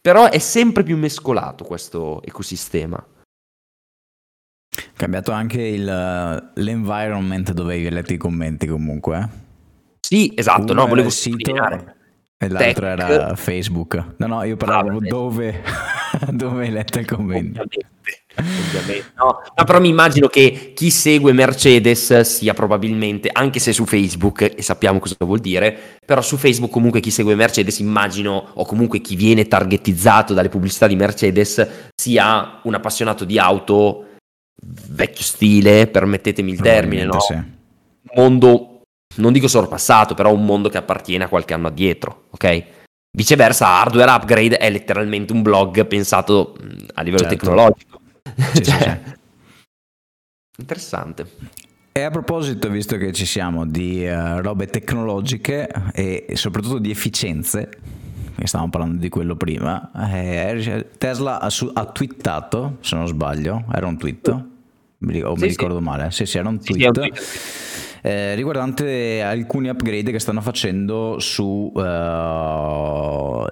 [0.00, 3.04] Però è sempre più mescolato questo ecosistema.
[4.96, 5.84] Cambiato anche il,
[6.54, 9.18] l'environment dove hai letto i commenti comunque.
[9.18, 9.28] Eh?
[10.00, 11.54] Sì, esatto, Uno no, volevo sito
[12.42, 13.08] e l'altro Tech.
[13.08, 14.14] era Facebook.
[14.16, 15.62] No, no, io parlavo ah, dove,
[16.32, 17.62] dove hai letto il commento.
[17.62, 18.21] Ovviamente ovviamente.
[19.16, 24.54] No, no, però mi immagino che chi segue Mercedes sia probabilmente, anche se su Facebook,
[24.56, 29.00] e sappiamo cosa vuol dire, però su Facebook comunque chi segue Mercedes, immagino, o comunque
[29.00, 34.06] chi viene targetizzato dalle pubblicità di Mercedes, sia un appassionato di auto
[34.64, 37.20] vecchio stile, permettetemi il termine, no?
[37.20, 37.36] Sì.
[38.14, 38.82] Mondo,
[39.16, 42.64] non dico sorpassato, però un mondo che appartiene a qualche anno addietro, ok?
[43.14, 46.56] Viceversa, Hardware Upgrade è letteralmente un blog pensato
[46.94, 47.36] a livello certo.
[47.36, 47.91] tecnologico.
[48.52, 49.20] Sì, cioè, sì,
[50.58, 51.26] Interessante.
[51.92, 57.68] E a proposito, visto che ci siamo di uh, robe tecnologiche e soprattutto di efficienze,
[58.42, 63.86] stavamo parlando di quello prima, eh, Tesla ha, su- ha, twittato, se non sbaglio, era
[63.86, 64.46] un tweet, o
[64.98, 67.91] sì, mi ricordo male, sì sì era un tweet.
[68.02, 71.80] Eh, riguardante alcuni upgrade che stanno facendo su uh,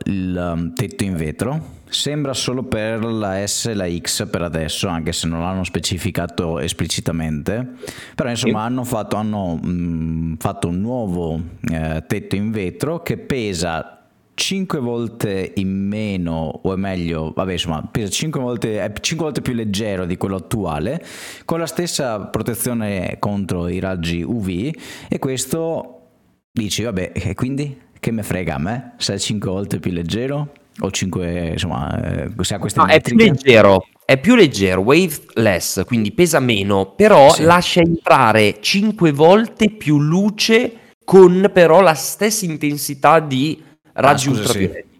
[0.04, 4.86] il um, tetto in vetro Sembra solo per la S e la X per adesso,
[4.86, 7.66] anche se non l'hanno specificato esplicitamente.
[8.14, 13.99] Però insomma hanno, fatto, hanno mh, fatto, un nuovo eh, tetto in vetro che pesa
[14.40, 19.42] 5 volte in meno, o è meglio, vabbè insomma, pesa 5 volte, è 5 volte
[19.42, 21.04] più leggero di quello attuale,
[21.44, 24.70] con la stessa protezione contro i raggi UV
[25.08, 26.08] e questo
[26.50, 30.52] dici, vabbè, e quindi che me frega a me se è 5 volte più leggero?
[30.82, 35.84] o 5, insomma, eh, se ha queste no, è più leggero, è più leggero, waveless,
[35.84, 37.42] quindi pesa meno, però sì.
[37.42, 43.68] lascia entrare 5 volte più luce con però la stessa intensità di
[44.00, 44.82] raggi ah, ultravioletti.
[44.82, 44.98] Sì.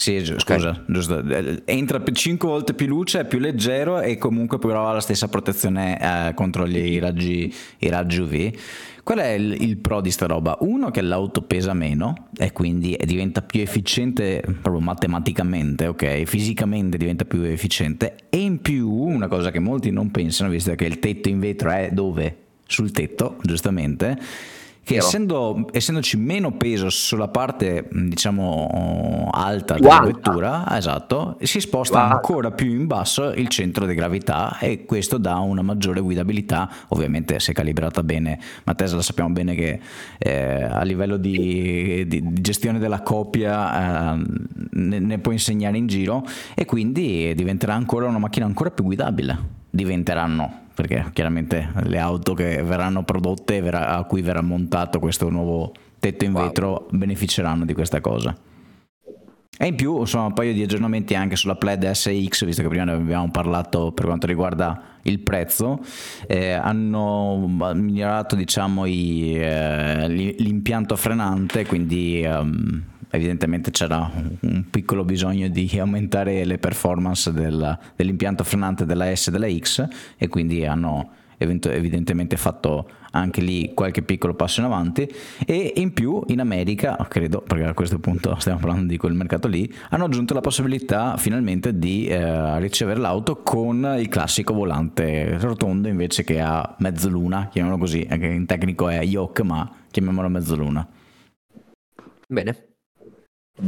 [0.00, 1.22] Sì, scusa, giusto.
[1.66, 6.00] Entra 5 volte più luce, è più leggero e comunque però ha la stessa protezione
[6.00, 8.58] eh, contro i raggi, i raggi UV.
[9.04, 10.56] Qual è il, il, pro di sta roba?
[10.60, 16.22] Uno che l'auto pesa meno e quindi diventa più efficiente proprio matematicamente, ok?
[16.22, 20.86] Fisicamente diventa più efficiente e in più una cosa che molti non pensano, visto che
[20.86, 22.36] il tetto in vetro è dove?
[22.66, 24.18] Sul tetto, giustamente
[24.90, 32.14] che essendo, essendoci meno peso sulla parte diciamo alta della vettura, esatto, si sposta alta.
[32.16, 37.38] ancora più in basso il centro di gravità e questo dà una maggiore guidabilità, ovviamente
[37.38, 39.80] se calibrata bene, ma Tesla sappiamo bene che
[40.18, 44.22] eh, a livello di, di- di gestione della coppia eh,
[44.72, 46.24] ne, ne può insegnare in giro
[46.54, 49.58] e quindi diventerà ancora una macchina ancora più guidabile.
[49.72, 55.72] Diventeranno, perché chiaramente le auto che verranno prodotte verrà- a cui verrà montato questo nuovo
[55.98, 56.44] tetto in Wow.
[56.44, 58.34] vetro beneficeranno di questa cosa.
[59.62, 62.84] E in più, insomma, un paio di aggiornamenti anche sulla Plaid SX, visto che prima
[62.84, 65.80] ne abbiamo parlato per quanto riguarda il prezzo.
[66.26, 75.04] Eh, hanno migliorato, diciamo, i, eh, li- l'impianto frenante, quindi ehm, evidentemente c'era un- piccolo
[75.04, 79.86] bisogno di aumentare le performance del- dell'impianto frenante della S e della X
[80.16, 81.10] e quindi hanno
[81.42, 85.10] evidentemente fatto anche lì qualche piccolo passo in avanti
[85.46, 89.48] e in più in America credo perché a questo punto stiamo parlando di quel mercato
[89.48, 95.88] lì hanno aggiunto la possibilità finalmente di eh, ricevere l'auto con il classico volante rotondo
[95.88, 100.86] invece che a mezzoluna chiamiamolo così che in tecnico è yoke ma chiamiamolo mezzoluna
[102.28, 102.69] Bene.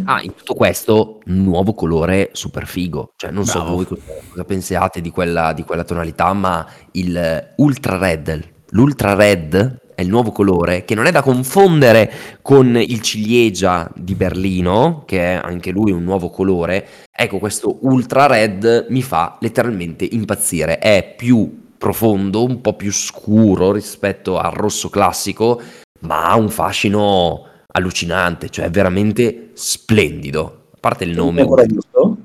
[0.04, 3.12] Ah, in tutto questo, nuovo colore super figo.
[3.16, 3.74] Cioè, non so Bravo.
[3.76, 9.80] voi cosa, cosa pensiate di quella, di quella tonalità, ma il Ultra Red, l'Ultra Red
[9.94, 15.34] è il nuovo colore che non è da confondere con il ciliegia di Berlino, che
[15.34, 16.86] è anche lui un nuovo colore.
[17.10, 20.78] Ecco, questo Ultra Red mi fa letteralmente impazzire.
[20.78, 25.60] È più profondo, un po' più scuro rispetto al rosso classico,
[26.00, 30.68] ma ha un fascino allucinante, cioè veramente splendido.
[30.74, 31.42] A parte il Non nome.
[31.42, 32.16] l'ho ancora visto?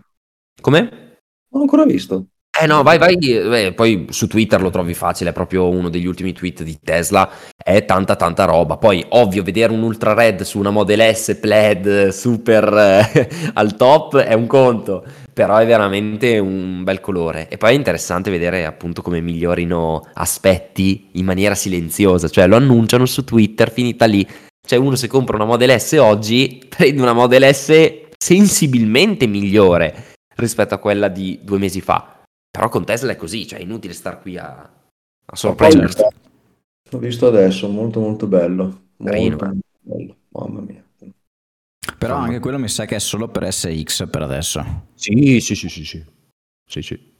[0.61, 0.79] Come?
[0.81, 0.89] Non
[1.49, 2.25] l'ho ancora visto.
[2.59, 6.07] Eh no, vai, vai, beh, poi su Twitter lo trovi facile, è proprio uno degli
[6.07, 8.77] ultimi tweet di Tesla, è tanta tanta roba.
[8.77, 14.17] Poi, ovvio, vedere un Ultra Red su una Model S Plaid super eh, al top
[14.17, 17.47] è un conto, però è veramente un bel colore.
[17.47, 23.05] E poi è interessante vedere appunto come migliorino aspetti in maniera silenziosa, cioè lo annunciano
[23.05, 24.27] su Twitter, finita lì.
[24.67, 30.73] Cioè uno se compra una Model S oggi, prende una Model S sensibilmente migliore rispetto
[30.73, 32.21] a quella di due mesi fa.
[32.51, 36.03] Però con Tesla è così, cioè è inutile star qui a, a sorprendersi.
[36.89, 38.81] L'ho visto adesso, molto molto bello.
[39.03, 40.15] Carino, Molto, bello.
[40.29, 40.83] Mamma mia.
[40.97, 42.25] però Insomma.
[42.25, 45.85] anche quello mi sa che è solo per SX per adesso Sì, sì, sì, sì,
[45.85, 46.03] sì.
[46.69, 47.13] Sì, sì.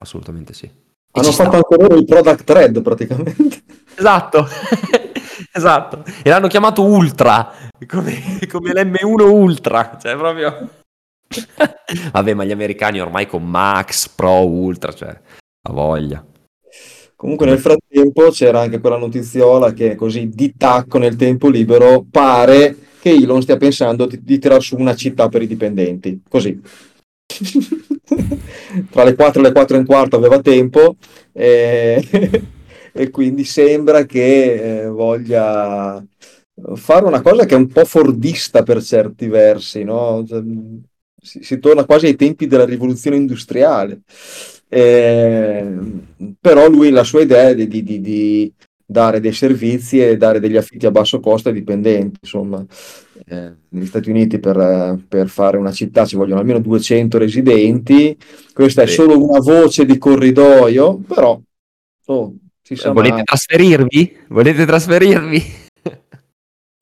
[0.00, 0.64] Assolutamente sì.
[0.64, 0.72] E
[1.12, 1.44] Hanno ci sta.
[1.44, 3.62] fatto anche loro il product thread praticamente.
[3.96, 4.46] Esatto.
[5.56, 6.04] esatto.
[6.22, 7.52] E l'hanno chiamato Ultra,
[7.86, 10.68] come, come l'M1 Ultra, cioè proprio...
[12.12, 16.24] Vabbè, ma gli americani ormai con Max, Pro, Ultra, cioè, a voglia.
[17.16, 22.76] Comunque nel frattempo c'era anche quella notiziola che così di tacco nel tempo libero pare
[23.00, 26.22] che Elon stia pensando di, di tirar su una città per i dipendenti.
[26.28, 26.60] Così.
[28.90, 30.96] Tra le 4 e le 4 e un quarto aveva tempo
[31.32, 32.02] e,
[32.96, 36.02] e quindi sembra che eh, voglia
[36.74, 40.24] fare una cosa che è un po' fordista per certi versi, no?
[40.26, 40.42] Cioè,
[41.20, 44.00] si, si torna quasi ai tempi della rivoluzione industriale.
[44.68, 45.74] Eh,
[46.40, 48.52] però lui la sua idea è di, di- di-
[48.88, 52.18] dare dei servizi e dare degli affitti a basso costo ai dipendenti.
[52.22, 52.64] Insomma,
[53.28, 58.16] Eh, negli Stati Uniti per, eh, per fare una città ci vogliono almeno 200 residenti.
[58.52, 61.40] Questa è solo una voce di corridoio, però
[62.06, 62.34] oh,
[62.66, 64.16] si sa Volete mai, trasferirvi?
[64.28, 65.44] Volete trasferirvi?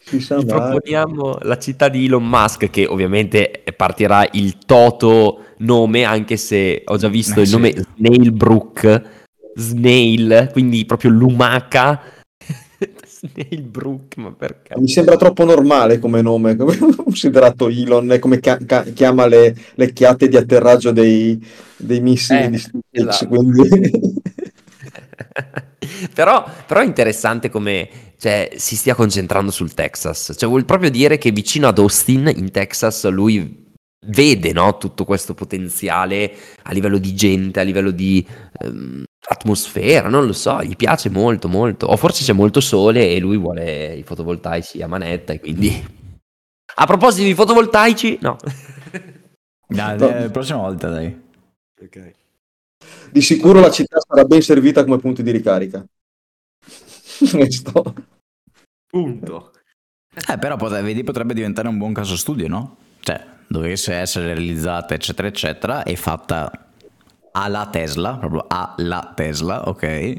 [0.02, 0.60] si sa Vi mai.
[0.60, 6.96] proponiamo la città di Elon Musk, che ovviamente partirà il Toto nome, anche se ho
[6.96, 7.52] già visto Eh, il sì.
[7.54, 9.02] nome Snailbrook,
[9.56, 12.00] Snail, quindi proprio lumaca.
[13.06, 14.78] Snailbrook, ma perché?
[14.78, 19.54] Mi sembra troppo normale come nome, come considerato Elon, è come ca- ca- chiama le,
[19.74, 21.38] le chiatte di atterraggio dei,
[21.76, 23.26] dei missili Eh, di SpaceX, esatto.
[23.28, 23.68] quindi
[26.14, 27.88] però, però è interessante come
[28.18, 30.34] cioè, si stia concentrando sul Texas.
[30.36, 33.62] Cioè, vuol proprio dire che vicino ad Austin, in Texas, lui
[34.06, 38.26] vede no, tutto questo potenziale a livello di gente, a livello di
[38.60, 41.86] ehm, atmosfera, non lo so, gli piace molto, molto.
[41.86, 46.02] O forse c'è molto sole e lui vuole i fotovoltaici a manetta e quindi...
[46.76, 48.36] A proposito di fotovoltaici, no.
[49.68, 51.22] dai, la prossima volta dai
[53.10, 55.84] di sicuro la città sarà ben servita come punto di ricarica.
[57.30, 57.94] Questo.
[58.86, 59.52] Punto.
[60.28, 62.76] Eh, però pot- vedi, potrebbe diventare un buon caso studio, no?
[63.00, 66.50] Cioè, dovesse essere realizzata, eccetera, eccetera, e fatta
[67.36, 70.14] alla Tesla, proprio alla Tesla, ok,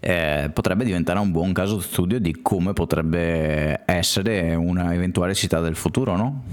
[0.00, 5.60] eh, potrebbe diventare un buon caso di studio di come potrebbe essere una eventuale città
[5.60, 6.44] del futuro, no?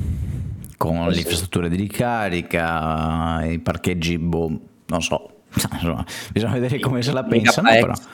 [0.78, 5.35] Con eh le infrastrutture di ricarica, i parcheggi, boh, non so,
[5.74, 8.10] insomma, bisogna vedere come se la pensano, Megapex, però.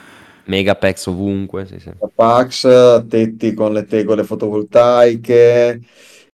[0.46, 1.92] Megapex ovunque, sì, sì.
[2.14, 5.82] Pax, tetti con le tegole fotovoltaiche,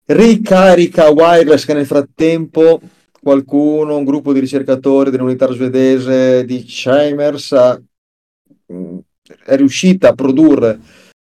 [0.05, 2.81] ricarica wireless che nel frattempo
[3.21, 7.81] qualcuno, un gruppo di ricercatori dell'unità svedese di Chimers ha-
[8.67, 8.97] mh,
[9.45, 10.79] è riuscita a produrre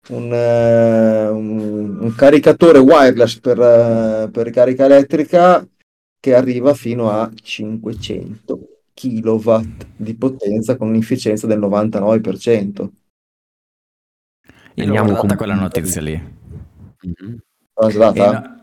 [0.10, 5.66] un, eh, un- un caricatore wireless per, eh, per ricarica elettrica
[6.20, 8.71] che arriva fino a 500
[9.02, 9.60] kW
[9.96, 12.92] di potenza con un'efficienza del 99%.
[14.76, 16.22] Io l'ho Andiamo guardata con- quella notizia lì.
[17.02, 17.38] Mhm.
[17.74, 18.26] Traslata?
[18.26, 18.60] E, no-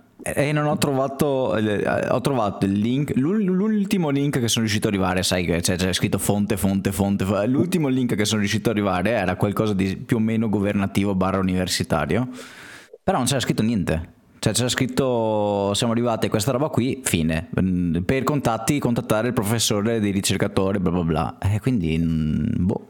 [0.48, 4.88] e non ho trovato, eh, ho trovato il link, l'ul- l'ultimo link che sono riuscito
[4.88, 8.40] ad arrivare, sai che c'è, c'è scritto fonte, fonte, fonte, fo- l'ultimo link che sono
[8.40, 12.28] riuscito ad arrivare era qualcosa di più o meno governativo barra universitario,
[13.02, 14.16] però non c'era scritto niente.
[14.38, 17.48] Cioè c'era scritto siamo arrivati a questa roba qui, fine.
[17.60, 21.38] Mm, Per contatti contattare il professore di ricercatore, bla bla bla.
[21.40, 22.86] E quindi, mm, boh.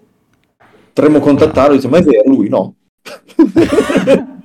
[0.92, 2.74] Potremmo contattarlo e dice, ma è vero, lui no.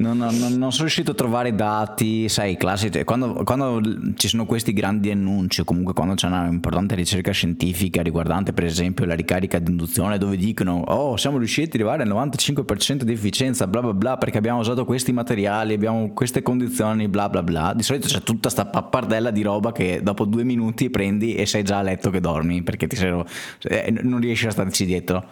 [0.00, 3.02] Non, non- non- sono riuscito a trovare dati, sai, classici.
[3.02, 3.80] Quando, quando
[4.14, 8.64] ci sono questi grandi annunci, o comunque quando c'è una importante ricerca scientifica riguardante, per
[8.64, 13.12] esempio, la ricarica di induzione, dove dicono: Oh, siamo riusciti ad arrivare al 95% di
[13.12, 17.72] efficienza, bla bla bla, perché abbiamo usato questi materiali, abbiamo queste condizioni, bla bla bla.
[17.74, 21.64] Di solito c'è tutta sta pappardella di roba che dopo due minuti prendi e sei
[21.64, 23.20] già a letto che dormi perché ti sei,
[23.62, 25.24] eh, non riesci a starci dietro.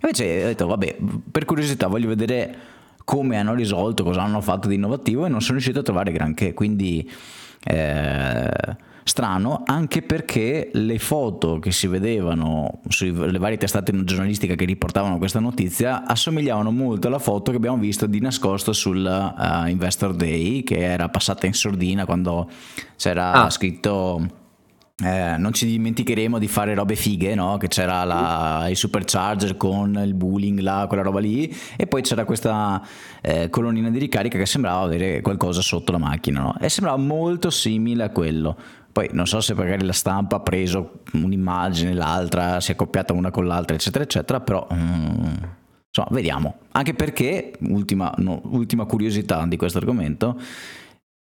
[0.00, 0.96] Invece ho detto, vabbè,
[1.30, 2.72] per curiosità voglio vedere
[3.04, 6.54] come hanno risolto, cosa hanno fatto di innovativo e non sono riuscito a trovare granché,
[6.54, 7.08] quindi
[7.66, 8.50] eh,
[9.04, 15.40] strano anche perché le foto che si vedevano sulle varie testate giornalistiche che riportavano questa
[15.40, 20.78] notizia assomigliavano molto alla foto che abbiamo visto di nascosto sul eh, Investor Day che
[20.78, 22.48] era passata in sordina quando
[22.96, 23.50] c'era Ah.
[23.50, 24.42] scritto
[25.02, 27.56] eh, non ci dimenticheremo di fare robe fighe, no?
[27.56, 32.24] Che c'era la- il supercharger con il booling là, quella roba lì, e poi c'era
[32.24, 32.80] questa
[33.20, 36.56] eh, colonnina di ricarica che sembrava avere qualcosa sotto la macchina, no?
[36.60, 38.56] E sembrava molto simile a quello.
[38.92, 43.32] Poi non so se magari la stampa ha preso un'immagine, l'altra, si è accoppiata una
[43.32, 45.24] con l'altra, eccetera, eccetera, però mm,
[45.88, 46.58] insomma, vediamo.
[46.70, 50.38] Anche perché, ultima, no, ultima curiosità di questo argomento,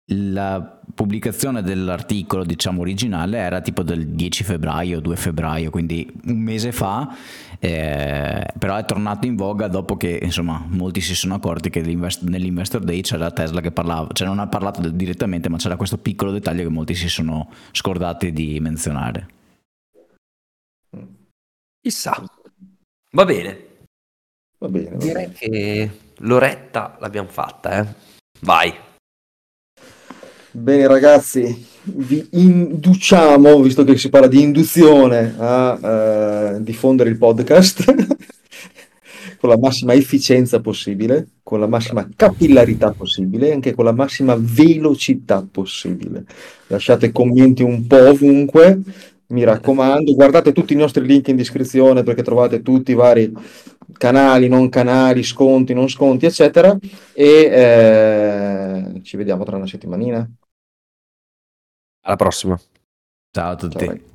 [0.06, 6.72] la pubblicazione dell'articolo, diciamo, originale era tipo del 10 febbraio, 2 febbraio, quindi un mese
[6.72, 7.14] fa,
[7.58, 12.22] eh, però è tornato in voga dopo che, insomma, molti si sono accorti che l'invest-
[12.22, 16.32] nell'Investor Day c'era Tesla che parlava, cioè non ha parlato direttamente, ma c'era questo piccolo
[16.32, 19.28] dettaglio che molti si sono scordati di menzionare.
[21.80, 22.22] Chissà.
[23.12, 23.66] Va bene.
[24.58, 25.32] Va bene, va Direi bene.
[25.32, 27.94] che l'oretta l'abbiamo fatta, eh.
[28.40, 28.72] Vai.
[30.54, 35.78] Bene ragazzi, vi induciamo, visto che si parla di induzione, a
[36.56, 37.82] eh, diffondere il podcast
[39.40, 44.36] con la massima efficienza possibile, con la massima capillarità possibile e anche con la massima
[44.38, 46.26] velocità possibile.
[46.66, 48.78] Lasciate commenti un po' ovunque,
[49.28, 53.32] mi raccomando, guardate tutti i nostri link in descrizione perché trovate tutti i vari
[53.94, 56.76] canali, non canali, sconti, non sconti, eccetera.
[57.14, 60.28] E eh, ci vediamo tra una settimanina.
[62.02, 62.58] Alla prossima.
[63.30, 63.86] Ciao a tutti.
[63.86, 64.11] Ciao.